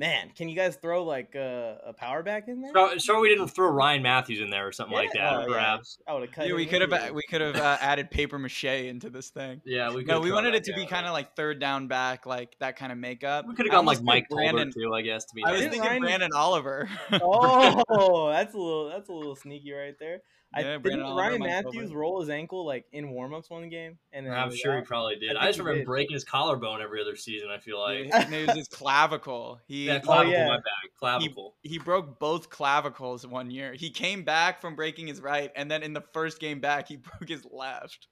[0.00, 2.72] man, can you guys throw like uh, a power back in there?
[2.74, 5.30] So, so we didn't throw Ryan Mathews in there or something like Yeah.
[5.30, 5.54] that, Oh, yeah.
[5.54, 5.98] perhaps.
[6.08, 6.48] I would have cut.
[6.48, 9.60] Yeah, we could have we could have uh, added paper mache into this thing.
[9.66, 10.08] Yeah, we could.
[10.08, 12.90] No, we wanted it to be kind of like third down back, like that kind
[12.90, 13.44] of makeup.
[13.46, 14.72] We could have gone like Mike Brandon.
[14.72, 15.26] Too, I guess.
[15.26, 15.70] To be I was nice.
[15.70, 16.88] Didn't thinking Ryan- Branden Oliver.
[17.22, 20.22] Oh, that's a little that's a little sneaky right there.
[20.52, 21.94] I Yeah, didn't Brandon Ryan Mathews Tolbert.
[21.94, 24.82] roll his ankle like in warmups one game, and then I'm it was sure he
[24.82, 25.36] probably did.
[25.36, 25.86] I I, just remember did.
[25.86, 27.50] breaking his collarbone every other season.
[27.50, 28.06] I feel like.
[28.06, 29.60] Yeah, and it was his clavicle.
[29.68, 30.48] He Yeah, oh, clavicle, yeah.
[30.48, 30.90] my bad.
[30.98, 31.56] Clavicle.
[31.62, 33.74] he broke both clavicles one year.
[33.74, 36.96] He came back from breaking his right, and then in the first game back, he
[37.18, 38.08] broke his left.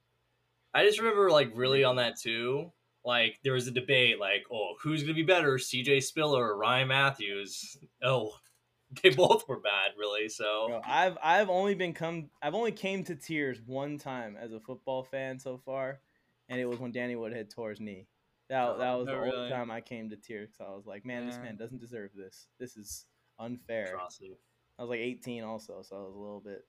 [0.74, 2.72] I just remember like really on that too.
[3.04, 6.00] Like there was a debate, like, oh, who's gonna be better, C.J.
[6.00, 7.76] Spiller or Ryan Mathews?
[8.02, 8.32] Oh,
[9.02, 10.28] they both were bad, really.
[10.28, 14.52] So Bro, I've I've only been come I've only came to tears one time as
[14.52, 16.00] a football fan so far,
[16.48, 18.06] and it was when Danny Woodhead tore his knee.
[18.48, 19.50] That oh, that was Oh, the only really?
[19.50, 22.46] time I came to tears because I was like, man, this man doesn't deserve this.
[22.58, 23.04] This is
[23.38, 23.88] unfair.
[23.88, 24.38] atrocity.
[24.78, 26.64] I was like 18 also, so I was a little bit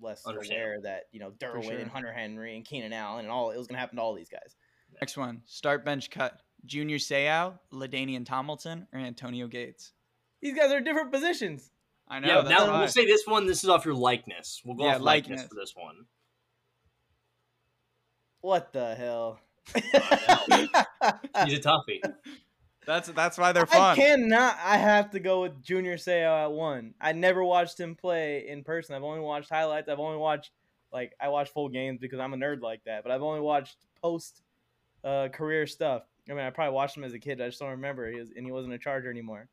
[0.00, 0.66] less Understandable.
[0.70, 1.72] aware that you know Derwin sure.
[1.78, 4.30] and Hunter Henry and Keenan Allen and all it was gonna happen to all these
[4.30, 4.56] guys.
[5.00, 6.40] Next one, start bench cut.
[6.66, 9.92] Junior Seau, Ladainian Tomlinson, or Antonio Gates.
[10.40, 11.70] These guys are different positions.
[12.08, 12.26] I know.
[12.28, 12.78] yeah, that's now why.
[12.80, 13.46] we'll say this one.
[13.46, 14.62] This is off your likeness.
[14.64, 15.40] We'll go Yeah, off likeness.
[15.42, 15.48] likeness.
[15.48, 16.06] for this one.
[18.40, 19.40] What the hell?
[19.74, 22.00] He's a toughie.
[22.86, 23.80] That's that's why they're fun.
[23.92, 24.56] I cannot.
[24.64, 26.94] I have to go with Junior Seau at one.
[27.00, 28.94] I never watched him play in person.
[28.94, 29.88] I've only watched highlights.
[29.88, 30.50] I've only watched
[30.90, 33.02] like I watch full games because I'm a nerd like that.
[33.02, 34.42] But I've only watched post
[35.04, 36.02] uh, career stuff.
[36.28, 37.40] I mean, I probably watched him as a kid.
[37.40, 38.10] I just don't remember.
[38.10, 39.48] He was, and he wasn't a Charger anymore.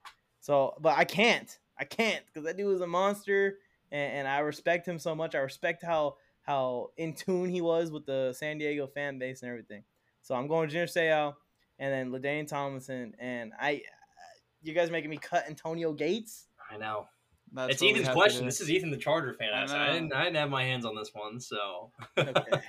[0.47, 1.59] So, but I can't.
[1.77, 3.57] I can't because that dude was a monster,
[3.91, 5.35] and, and I respect him so much.
[5.35, 9.49] I respect how how in tune he was with the San Diego fan base and
[9.49, 9.83] everything.
[10.21, 11.33] So I'm going Junior Seau
[11.79, 13.81] and then Ladaine Tomlinson, and I.
[14.63, 16.45] You guys making me cut Antonio Gates?
[16.71, 17.09] I know.
[17.51, 18.45] That's it's Ethan's question.
[18.45, 19.49] This is Ethan, the Charger fan.
[19.53, 20.13] I I, I didn't.
[20.13, 22.33] I didn't have my hands on this one, so Okay.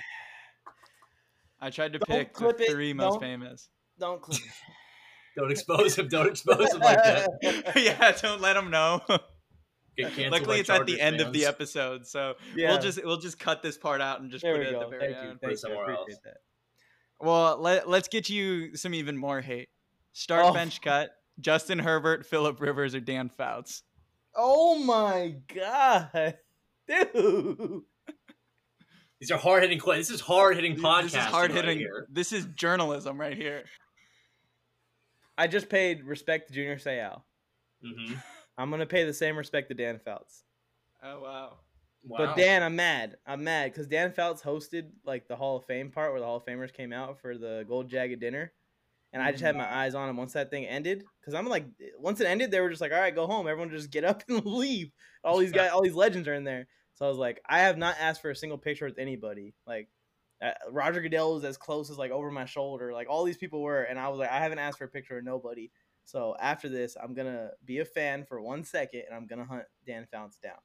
[1.60, 3.68] I tried to Don't pick the clip it, three most don't- famous.
[4.00, 4.40] Don't click.
[5.38, 6.08] Don't expose him.
[6.08, 7.72] Don't expose him like that.
[7.76, 9.00] yeah, don't let him know.
[9.96, 12.70] Get canceled Luckily, by it's at the Chargers end of the episode, so Yeah.
[12.70, 14.80] we'll just we'll just cut this part out and just There put we it at
[14.80, 15.30] the very Thank you.
[15.30, 15.40] end.
[15.40, 15.48] Thank you.
[15.50, 16.14] I somewhere else.
[16.24, 16.36] that.
[17.20, 19.68] Well, let, let's get you some even more hate.
[20.12, 20.52] Start Oh.
[20.52, 21.10] bench cut.
[21.40, 23.82] Justin Herbert, Philip Rivers, or Dan Fouts.
[24.36, 26.36] Oh my god,
[26.86, 27.82] dude!
[29.20, 29.80] These are hard hitting.
[29.84, 31.02] This is hard hitting podcast.
[31.02, 31.78] This is hard hitting.
[31.78, 33.64] Right this is journalism right here.
[35.38, 37.22] I just paid respect to Junior Seau.
[37.82, 38.14] hmm
[38.58, 40.42] I'm gonna pay the same respect to Dan Fouts.
[41.02, 41.52] Oh wow.
[42.02, 42.18] Wow.
[42.18, 43.16] But Dan, I'm mad.
[43.24, 46.38] I'm mad because Dan Fouts hosted like the Hall of Fame part where the Hall
[46.38, 48.52] of Famers came out for the Gold Jacket dinner,
[49.12, 51.04] and I just had my eyes on him once that thing ended.
[51.20, 51.66] Because I'm like,
[51.98, 53.46] once it ended, they were just like, "All right, go home.
[53.46, 54.90] Everyone just get up and leave."
[55.22, 56.66] All these guys, all these legends are in there.
[56.94, 59.54] So I was like, I have not asked for a single picture with anybody.
[59.66, 59.88] Like
[60.40, 62.92] uh, Roger Goodell was as close as like over my shoulder.
[62.92, 65.18] Like all these people were, and I was like, I haven't asked for a picture
[65.18, 65.70] of nobody.
[66.04, 69.64] So after this, I'm gonna be a fan for one second, and I'm gonna hunt
[69.86, 70.58] Dan Fouts down.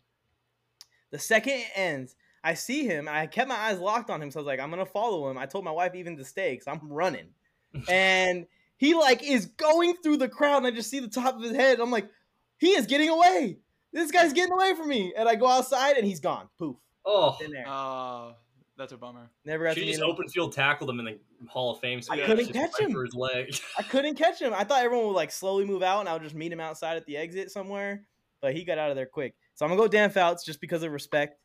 [1.11, 3.07] The second it ends, I see him.
[3.09, 5.38] I kept my eyes locked on him, so I was like, I'm gonna follow him.
[5.38, 7.30] I told my wife even to stay because I'm running,
[7.89, 8.45] and
[8.78, 11.55] he like is going through the crowd, and I just see the top of his
[11.55, 11.80] head.
[11.80, 12.09] I'm like,
[12.57, 13.57] he is getting away.
[13.91, 16.47] This guy's getting away from me, and I go outside, and he's gone.
[16.57, 17.65] Poof, oh, in there.
[17.67, 18.36] Oh,
[18.78, 19.30] that's a bummer.
[19.45, 20.09] Never got she to meet just him.
[20.09, 22.01] open field tackled him in the Hall of Fame.
[22.09, 22.91] I couldn't catch him.
[22.91, 23.55] for his leg.
[23.78, 24.53] I couldn't catch him.
[24.53, 26.97] I thought everyone would like slowly move out, and I would just meet him outside
[26.97, 28.05] at the exit somewhere.
[28.41, 29.36] But he got out of there quick.
[29.55, 31.39] So I'm gonna go Dan Fouts just because of respect,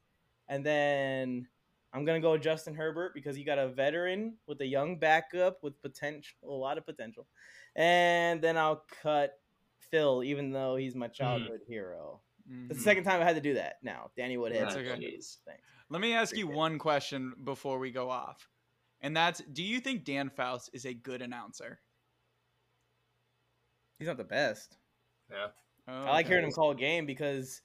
[0.49, 1.47] and then
[1.93, 5.81] I'm gonna go Justin Herbert because you got a veteran with a young backup with
[5.83, 7.27] potential, a lot of potential,
[7.77, 9.39] and then I'll cut
[9.91, 12.21] Phil, even though he's my childhood hero.
[12.51, 12.71] Mhm.
[12.71, 13.77] It's the second time I had to do that.
[13.83, 14.63] Now Danny Woodhead.
[14.65, 14.89] That's okay.
[14.89, 15.37] Jeez.
[15.47, 15.63] Thanks.
[15.91, 18.49] Let me ask you one question before we go off,
[19.01, 21.81] and that's: Do you think Dan Fouts is a good announcer?
[23.99, 24.77] He's not the best.
[25.31, 25.49] Yeah.
[25.89, 26.35] Oh, I like okay.
[26.35, 27.63] hearing him call a game because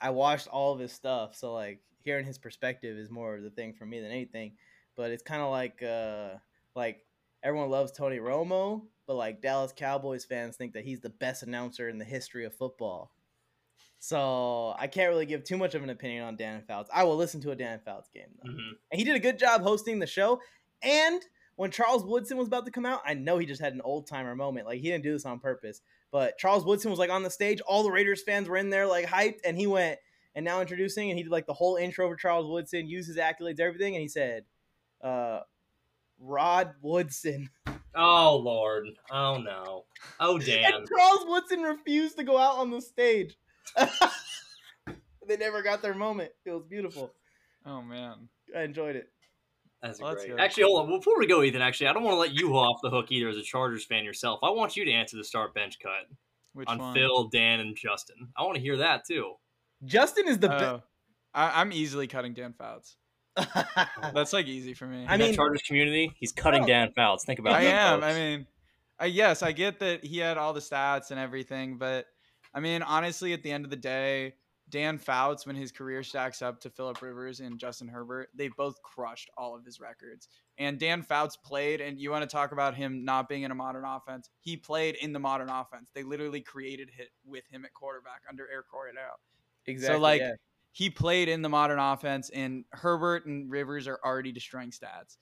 [0.00, 1.34] I watched all of his stuff.
[1.34, 4.52] So like hearing his perspective is more of the thing for me than anything.
[4.96, 6.38] But it's kind of like uh
[6.74, 7.04] like
[7.42, 11.88] everyone loves Tony Romo, but like Dallas Cowboys fans think that he's the best announcer
[11.88, 13.13] in the history of football.
[14.04, 16.90] So I can't really give too much of an opinion on Dan Fouts.
[16.92, 18.50] I will listen to a Dan Fouts game though.
[18.50, 18.72] Mhm.
[18.90, 20.42] And he did a good job hosting the show.
[20.82, 21.22] And
[21.56, 24.06] when Charles Woodson was about to come out, I know he just had an old
[24.06, 24.66] timer moment.
[24.66, 25.80] Like he didn't do this on purpose.
[26.10, 27.62] But Charles Woodson was like on the stage.
[27.62, 29.98] All the Raiders fans were in there like hyped, and he went
[30.34, 33.16] and now introducing, and he did like the whole intro for Charles Woodson, used his
[33.16, 34.44] accolades, everything, and he said,
[35.00, 35.40] uh,
[36.18, 37.48] "Rod Woodson."
[37.94, 38.88] Oh Lord.
[39.10, 39.86] Oh no.
[40.20, 40.74] Oh damn.
[40.74, 43.38] And Charles Woodson refused to go out on the stage.
[45.26, 46.30] they never got their moment.
[46.44, 47.12] It was beautiful.
[47.66, 48.28] Oh man.
[48.56, 49.08] I enjoyed it.
[49.82, 50.28] That's Well, great.
[50.28, 50.40] good.
[50.40, 50.98] Actually, hold on.
[50.98, 53.28] Before we go, Ethan, actually, I don't want to let you off the hook either
[53.28, 54.40] as a Chargers fan yourself.
[54.42, 56.08] I want you to answer the start bench cut
[56.52, 56.94] Which on one?
[56.94, 58.28] Phil, Dan, and Justin.
[58.36, 59.34] I want to hear that too.
[59.84, 60.82] Justin is the Oh,
[61.34, 62.96] I, I'm easily cutting Dan Fouts.
[64.14, 64.98] That's like easy for me.
[65.08, 66.66] I In that mean- Chargers community, he's cutting Oh.
[66.66, 67.24] Dan Fouts.
[67.24, 67.74] Think about I that.
[67.94, 68.00] am.
[68.00, 68.12] folks.
[68.14, 68.46] I mean,
[69.00, 72.06] I, yes, I get that he had all the stats and everything, but
[72.54, 74.34] I mean, honestly, at the end of the day,
[74.70, 78.80] Dan Fouts, when his career stacks up to Philip Rivers and Justin Herbert, they both
[78.82, 80.28] crushed all of his records.
[80.56, 83.54] And Dan Fouts played, and you want to talk about him not being in a
[83.54, 84.30] modern offense?
[84.40, 85.90] He played in the modern offense.
[85.94, 89.18] They literally created it with him at quarterback under Air Coryell.
[89.66, 89.96] exactly.
[89.96, 90.32] So like, yeah.
[90.72, 95.18] he played in the modern offense, and Herbert and Rivers are already destroying stats.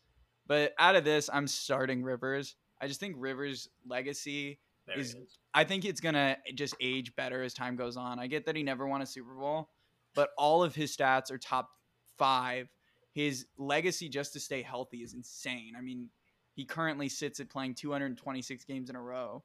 [0.46, 2.56] But out of this, I'm starting Rivers.
[2.80, 5.38] I just think Rivers' legacy, There he is- is.
[5.54, 8.18] I think it's gonna just age better as time goes on.
[8.18, 9.70] I get that he never won a Super Bowl,
[10.14, 11.70] but all of his stats are top
[12.18, 12.68] five.
[13.12, 15.74] His legacy just to stay healthy is insane.
[15.76, 16.10] I mean,
[16.54, 19.44] he currently sits at playing 226 games in a row.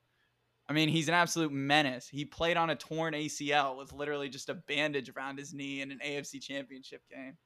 [0.69, 2.09] I mean, he's an absolute menace.
[2.09, 5.91] He played on a torn ACL with literally just a bandage around his knee in
[5.91, 7.37] an AFC championship game.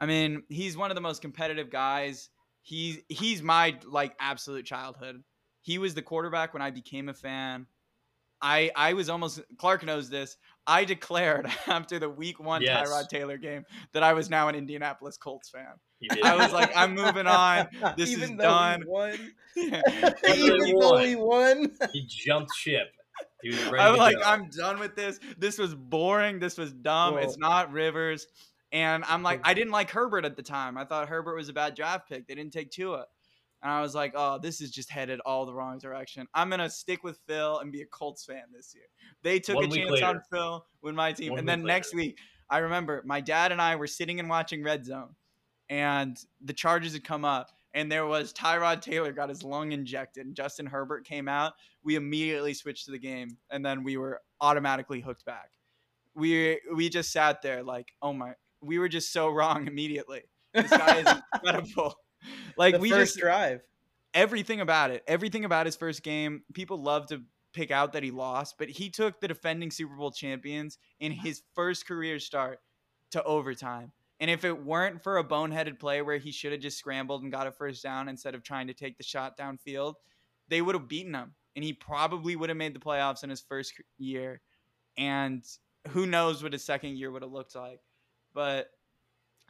[0.00, 2.28] I mean, he's one of the most competitive guys.
[2.62, 5.22] He's he's my like absolute childhood.
[5.64, 7.66] He was the quarterback when I became a fan.
[8.42, 10.36] I I was almost Clark knows this.
[10.66, 12.86] I declared after the week one Yes.
[12.86, 15.72] Tyrod Taylor game that I was now an Indianapolis Colts fan.
[16.22, 17.68] I was like, I'm moving on.
[17.96, 18.82] This Even is though done.
[18.82, 19.18] He won.
[19.56, 20.12] Yeah.
[20.34, 21.04] Even he though won.
[21.06, 21.70] he won.
[21.94, 22.88] he jumped ship.
[23.42, 24.22] He was ready I'm like, go.
[24.26, 25.18] I'm done with this.
[25.38, 26.40] This was boring.
[26.40, 27.16] This was dumb.
[27.16, 28.26] It's not Rivers.
[28.72, 30.76] And I'm like, I didn't like Herbert at the time.
[30.76, 32.26] I thought Herbert was a bad draft pick.
[32.26, 33.06] They didn't take Tua.
[33.64, 36.28] And I was like, oh, this is just headed all the wrong direction.
[36.34, 38.84] I'm going to stick with Phil and be a Colts fan this year.
[39.22, 40.20] They took One a chance on.
[40.30, 41.30] Phil with my team.
[41.30, 42.18] One and then next week,
[42.50, 45.16] I remember my dad and I were sitting and watching Red Zone.
[45.70, 47.50] And the Chargers had come up.
[47.72, 50.26] And there was Tyrod Taylor got his lung injected.
[50.26, 51.54] And Justin Herbert came out
[51.84, 55.50] we immediately switched to the game and then we were automatically hooked back.
[56.16, 60.22] We we just sat there like, oh my, we were just so wrong immediately.
[60.54, 61.94] This guy is incredible.
[62.56, 63.62] Like the we first just drive.
[64.12, 66.42] everything about it, everything about his first game.
[66.52, 67.22] People love to
[67.52, 71.42] pick out that he lost, but he took the defending Super Bowl champions in his
[71.54, 72.60] first career start
[73.12, 73.92] to overtime.
[74.20, 77.32] And if it weren't for a boneheaded play where he should have just scrambled and
[77.32, 79.94] got a first down instead of trying to take the shot downfield,
[80.48, 81.34] they would have beaten him.
[81.56, 84.40] And he probably would have made the playoffs in his first year.
[84.96, 85.44] And
[85.88, 87.80] who knows what his second year would have looked like.
[88.32, 88.70] But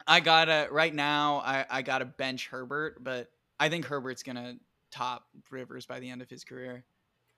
[0.07, 3.29] I gotta right now I, I gotta bench Herbert, but
[3.59, 4.55] I think Herbert's gonna
[4.91, 6.83] top Rivers by the end of his career.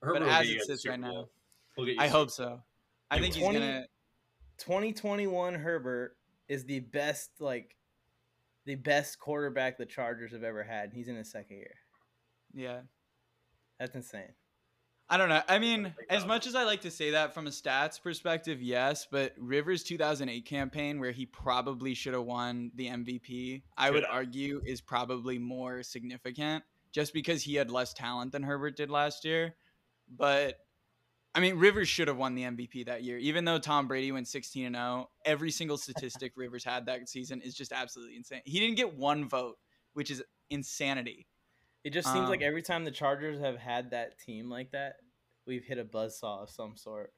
[0.02, 1.28] Herbert but as it sits right now,
[1.78, 2.62] We'll I hope so.
[3.10, 3.86] I think he's gonna
[4.58, 7.76] 2021 Herbert is the best like
[8.66, 10.92] the best quarterback the Chargers have ever had.
[10.94, 11.76] He's in his second year.
[12.54, 12.82] yeah.
[13.80, 14.34] That's insane.
[15.10, 15.42] I don't know.
[15.48, 19.08] I mean, as much as I like to say that from a stats perspective, yes,
[19.10, 24.62] but Rivers' 2008 campaign, where he probably should have won the MVP, I would argue
[24.66, 29.56] is probably more significant just because he had less talent than Herbert did last year.
[30.14, 30.60] But
[31.34, 34.28] I mean, Rivers should have won the MVP that year, even though Tom Brady went
[34.28, 35.10] 16 and 0.
[35.24, 38.42] Every single statistic Rivers had that season is just absolutely insane.
[38.44, 39.58] He didn't get one vote,
[39.94, 41.28] which is insanity.
[41.88, 44.98] It just seems like Um, every time the Chargers have had that team like that,
[45.46, 47.14] we've hit a buzzsaw of some sort.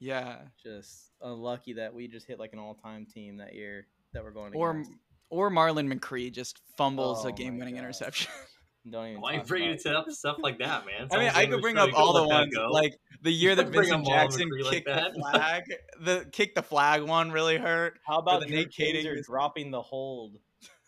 [0.00, 0.38] Yeah.
[0.62, 4.52] Just unlucky that we just hit like an all-time team that year that we're going
[4.52, 4.58] to.
[4.58, 4.90] Or against.
[5.28, 7.80] or Marlon McCree just fumbles Oh a game-winning God.
[7.80, 8.32] interception.
[8.90, 9.20] Don't even.
[9.20, 11.08] Why are you talk bringing it up stuff like that, man?
[11.12, 12.68] I mean, I could bring up all the ones go.
[12.70, 15.62] like the year that Vincent Jackson McCree like kicked the flag.
[16.00, 19.26] The kick the flag one really hurt How about the Drew Nate Kaeding Kaiser is-
[19.26, 20.38] dropping the hold?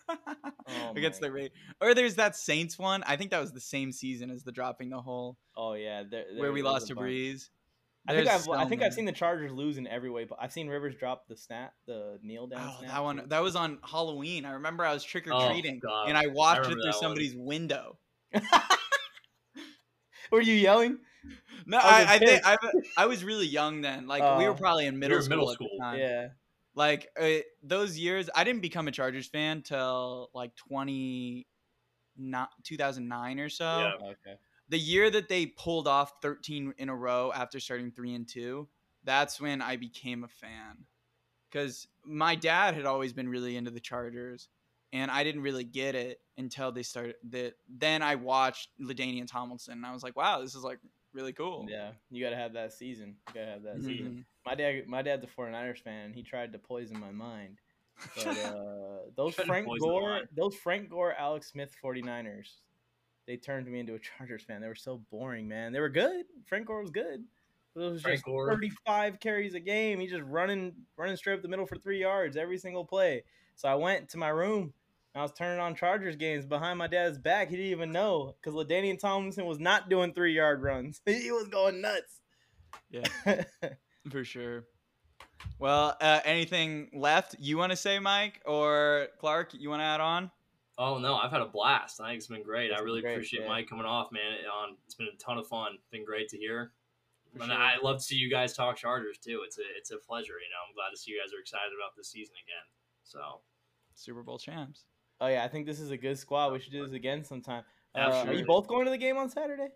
[0.09, 1.44] Oh against the Ra
[1.80, 3.02] Or there's that Saints one.
[3.06, 6.24] I think that was the same season as the dropping the hole Oh yeah, there,
[6.36, 7.09] where we lost to bunch.
[7.09, 7.50] Brees.
[8.06, 10.52] I think I've I think I've seen the Chargers lose in every way, but I've
[10.52, 12.66] seen Rivers drop the snap, the kneel down.
[12.66, 14.46] Oh, snap that one that was on Halloween.
[14.46, 16.09] I remember I was trick or Oh, treating God.
[16.09, 17.00] and I watched it through that one.
[17.02, 17.98] somebody's window.
[20.30, 20.98] Were you yelling?
[21.66, 22.42] No, Oh, I, I think.
[22.46, 22.56] I,
[22.96, 24.06] I was really young then.
[24.06, 24.54] Like we were Oh.
[24.54, 25.36] probably in middle school.
[25.36, 25.68] middle school.
[25.96, 26.28] Yeah.
[26.78, 31.46] Like uh, those years i didn't become a chargers fan till like 20
[32.16, 34.06] not 2009 or so Yeah.
[34.10, 34.38] Okay.
[34.68, 38.66] the year that they pulled off 13 in a row after starting 3 and 2
[39.04, 40.84] that's when i became a fan
[41.50, 44.48] because my dad had always been really into the chargers
[44.92, 49.74] and i didn't really get it until they started that then i watched Ladainian tomlinson
[49.74, 50.78] and i was like wow this is like
[51.18, 53.16] really cool Yeah, you gotta have that season.
[53.28, 53.86] You gotta have that Mhm.
[53.86, 54.26] season.
[54.46, 56.06] My dad, my dad's a 49ers fan.
[56.06, 57.58] and He tried to poison my mind.
[58.14, 62.60] But uh, those Frank Gore, those Frank Gore, Alex Smith 49ers,
[63.26, 64.60] they turned me into a Chargers fan.
[64.60, 65.72] They were so boring, man.
[65.72, 66.24] They were good.
[66.46, 67.24] Frank Gore was good.
[67.74, 68.48] But it was Frank just Gore.
[68.50, 69.98] 35 carries a game.
[70.00, 73.24] He's just running, running straight up the middle for three yards every single play.
[73.56, 74.72] So I went to my room.
[75.18, 77.50] And I was turning on Chargers games behind my dad's back.
[77.50, 81.00] He didn't even know because Ladainian Tomlinson was not doing three yard runs.
[81.06, 82.20] he was going nuts.
[82.88, 83.02] Yeah.
[84.12, 84.66] For sure.
[85.58, 89.54] Well, uh, anything left you want to say, Mike or Clark?
[89.54, 90.30] You want to add on?
[90.78, 92.00] Oh no, I've had a blast.
[92.00, 92.70] I think it's been great.
[92.70, 93.48] It's I really great, appreciate yeah.
[93.48, 94.38] Mike coming off, man.
[94.62, 95.78] On it's been a ton of fun.
[95.90, 96.70] Been great to hear.
[97.34, 97.60] For and sure.
[97.60, 99.40] I love to see you guys talk Chargers too.
[99.44, 100.34] It's a it's a pleasure.
[100.34, 102.66] You know, I'm glad to see you guys are excited about this season again.
[103.02, 103.40] So
[103.96, 104.84] Super Bowl champs.
[105.20, 106.52] Oh yeah, I think this is a good squad.
[106.52, 107.64] We should do this again sometime.
[107.94, 109.68] Uh, are you both going to the game on Saturday?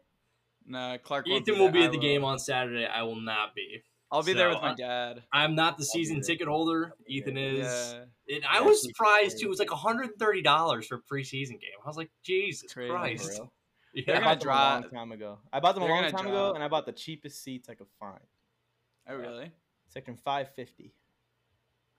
[0.66, 1.26] No, Clark.
[1.28, 2.02] won't Ethan will be at the will.
[2.02, 2.86] game on Saturday.
[2.86, 3.82] I will not be.
[4.12, 5.22] I'll be there with my dad.
[5.32, 6.92] I'm not the be season ticket holder.
[7.06, 7.66] be Ethan is.
[7.66, 8.36] Yeah.
[8.36, 9.46] And I Yeah, was surprised too.
[9.46, 11.70] It was like 130 dollars for a preseason game.
[11.82, 12.92] I was like, Jesus Crazy.
[12.92, 13.30] Christ!
[13.38, 13.52] real?
[13.94, 14.04] Yeah.
[14.06, 15.38] They're I gonna bought them a long time ago.
[15.52, 17.68] I bought them a they're long gonna time ago, and I bought the cheapest seats
[17.68, 18.20] I could find.
[19.06, 19.50] Oh, really?
[19.88, 20.94] Section five fifty.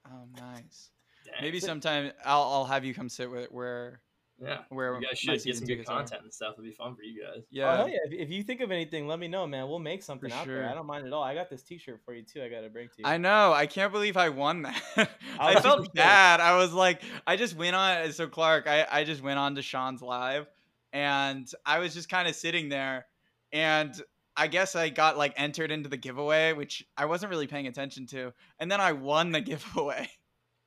[0.06, 0.90] Oh, nice.
[1.24, 1.34] Dang.
[1.42, 4.00] Maybe sometime I'll I'll have you come sit with where
[4.42, 4.58] Yeah.
[4.68, 5.98] where You guys should get some good tickets are.
[5.98, 6.52] content and stuff.
[6.54, 7.42] It'll be fun for you guys.
[7.44, 7.76] Oh, Yeah.
[7.76, 7.98] hell yeah.
[8.06, 9.68] If, if you think of anything, let me know, man.
[9.68, 10.56] We'll make something out sure.
[10.62, 10.70] there.
[10.70, 11.22] I don't mind at all.
[11.22, 12.42] I got this T-shirt for you too.
[12.42, 13.04] I got to bring to you.
[13.06, 13.52] I know.
[13.52, 14.82] I can't believe I won that.
[15.38, 16.40] I I felt bad.
[16.40, 18.12] I was like, I just went on.
[18.12, 20.46] So Clark, I, I just went on to Sean's live,
[20.92, 23.06] and I was just kind of sitting there,
[23.52, 23.94] and
[24.36, 28.06] I guess I got like entered into the giveaway, which I wasn't really paying attention
[28.08, 30.10] to, and then I won the giveaway.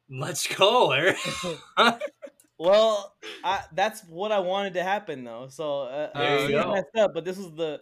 [0.09, 1.17] Let's go, Eric.
[2.59, 5.47] Well, I, that's what I wanted to happen though.
[5.47, 7.81] So uh, There you seems messed up, but this was the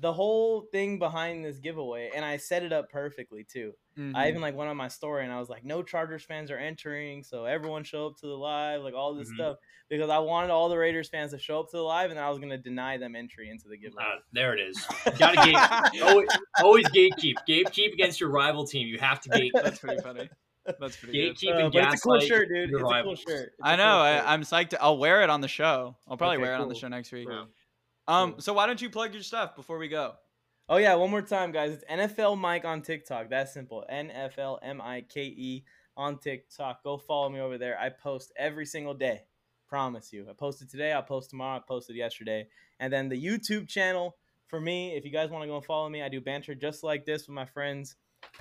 [0.00, 3.74] the whole thing behind this giveaway, and I set it up perfectly too.
[3.96, 4.28] I Mhm.
[4.30, 7.22] even like went on my story and I was like, no Chargers fans are entering,
[7.22, 9.34] so everyone show up to the live, like all this Mhm.
[9.34, 9.56] stuff,
[9.90, 12.30] because I wanted all the Raiders fans to show up to the live, and I
[12.30, 14.04] was gonna deny them entry into the giveaway.
[14.06, 14.82] Ah, there it is.
[15.18, 15.36] Gotta
[15.92, 16.02] gate.
[16.02, 17.34] always, always gatekeep.
[17.46, 18.88] Gatekeep against your rival team.
[18.88, 19.52] You have to gate.
[19.54, 20.30] That's pretty funny.
[20.80, 21.36] That's pretty good.
[21.36, 22.70] Gatekeep Uh, but it's a cool shirt, dude.
[22.70, 23.52] It's a cool shirt.
[23.58, 24.04] It's a I cool know.
[24.04, 24.26] shirt.
[24.26, 24.70] I, I'm psyched.
[24.70, 25.96] To, I'll wear it on the show.
[26.08, 27.28] I'll probably Okay, wear it on the show next week.
[27.30, 27.44] Yeah.
[28.08, 28.32] Um.
[28.32, 28.40] Cool.
[28.40, 30.14] So why don't you plug your stuff before we go?
[30.68, 31.72] Oh yeah, one more time, guys.
[31.72, 33.28] It's NFL Mike on TikTok.
[33.28, 33.84] That's simple.
[33.92, 35.64] NFL M I K E
[35.96, 36.82] on TikTok.
[36.82, 37.78] Go follow me over there.
[37.78, 39.22] I post every single day.
[39.68, 40.26] Promise you.
[40.28, 40.92] I posted today.
[40.92, 41.58] I'll post tomorrow.
[41.58, 42.46] I posted yesterday.
[42.80, 45.88] And then the YouTube channel for me, if you guys want to go and follow
[45.88, 47.96] me, I do banter just like this with my friends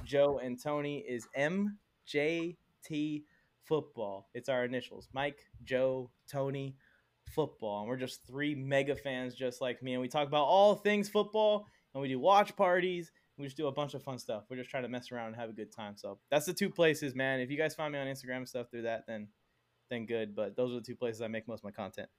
[0.05, 0.99] Joe and Tony.
[0.99, 1.27] Is
[2.07, 3.23] MJT
[3.65, 4.29] Football.
[4.33, 5.07] It's our initials.
[5.13, 6.75] Mike, Joe, Tony,
[7.33, 7.79] football.
[7.79, 9.93] And we're just three mega fans just like me.
[9.93, 13.11] And we talk about all things football and we do watch parties.
[13.37, 14.43] We just do a bunch of fun stuff.
[14.49, 15.93] We're just trying to mess around and have a good time.
[15.95, 17.39] So that's the two places, man.
[17.39, 19.29] If you guys find me on Instagram and stuff through that, then
[19.89, 20.35] then good.
[20.35, 22.09] But those are the two places I make most of my content.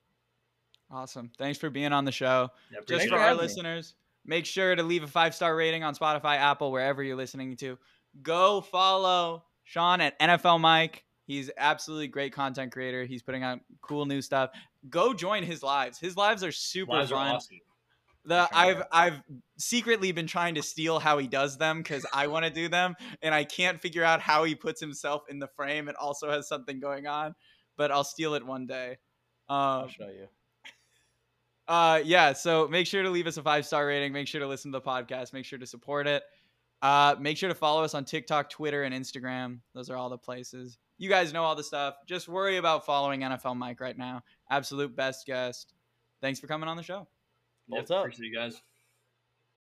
[0.90, 1.30] Awesome.
[1.38, 2.48] Thanks for being on the show.
[2.72, 3.42] Yeah, Just for our having me.
[3.42, 7.56] listeners, make sure to leave a five star rating on Spotify, Apple, wherever you're listening
[7.58, 7.78] to.
[8.22, 11.04] Go follow Sean at NFL Mike.
[11.26, 13.04] He's absolutely great content creator.
[13.04, 14.50] He's putting out cool new stuff.
[14.90, 15.98] Go join his lives.
[15.98, 17.34] His lives are super Lives are fun.
[17.36, 17.60] awesome.
[18.26, 19.20] The I've I've
[19.58, 22.94] secretly been trying to steal how he does them because I want to do them,
[23.22, 26.48] and I can't figure out how he puts himself in the frame and also has
[26.48, 27.34] something going on.
[27.76, 28.96] But I'll steal it one day.
[29.48, 30.28] I'll Um, show you.
[31.68, 34.46] uh yeah so make sure to leave us a five star rating make sure to
[34.46, 36.22] listen to the podcast make sure to support it
[36.84, 39.58] uh make sure to follow us on tiktok twitter and instagram.
[39.74, 40.78] Those are all the places.
[40.98, 41.96] You guys know all the stuff.
[42.06, 44.22] Just worry about following nfl mike right now.
[44.50, 45.72] Absolute best guest.
[46.20, 47.08] Thanks for coming on the show.
[47.68, 48.00] Yep, What's up?
[48.00, 48.60] Appreciate you guys.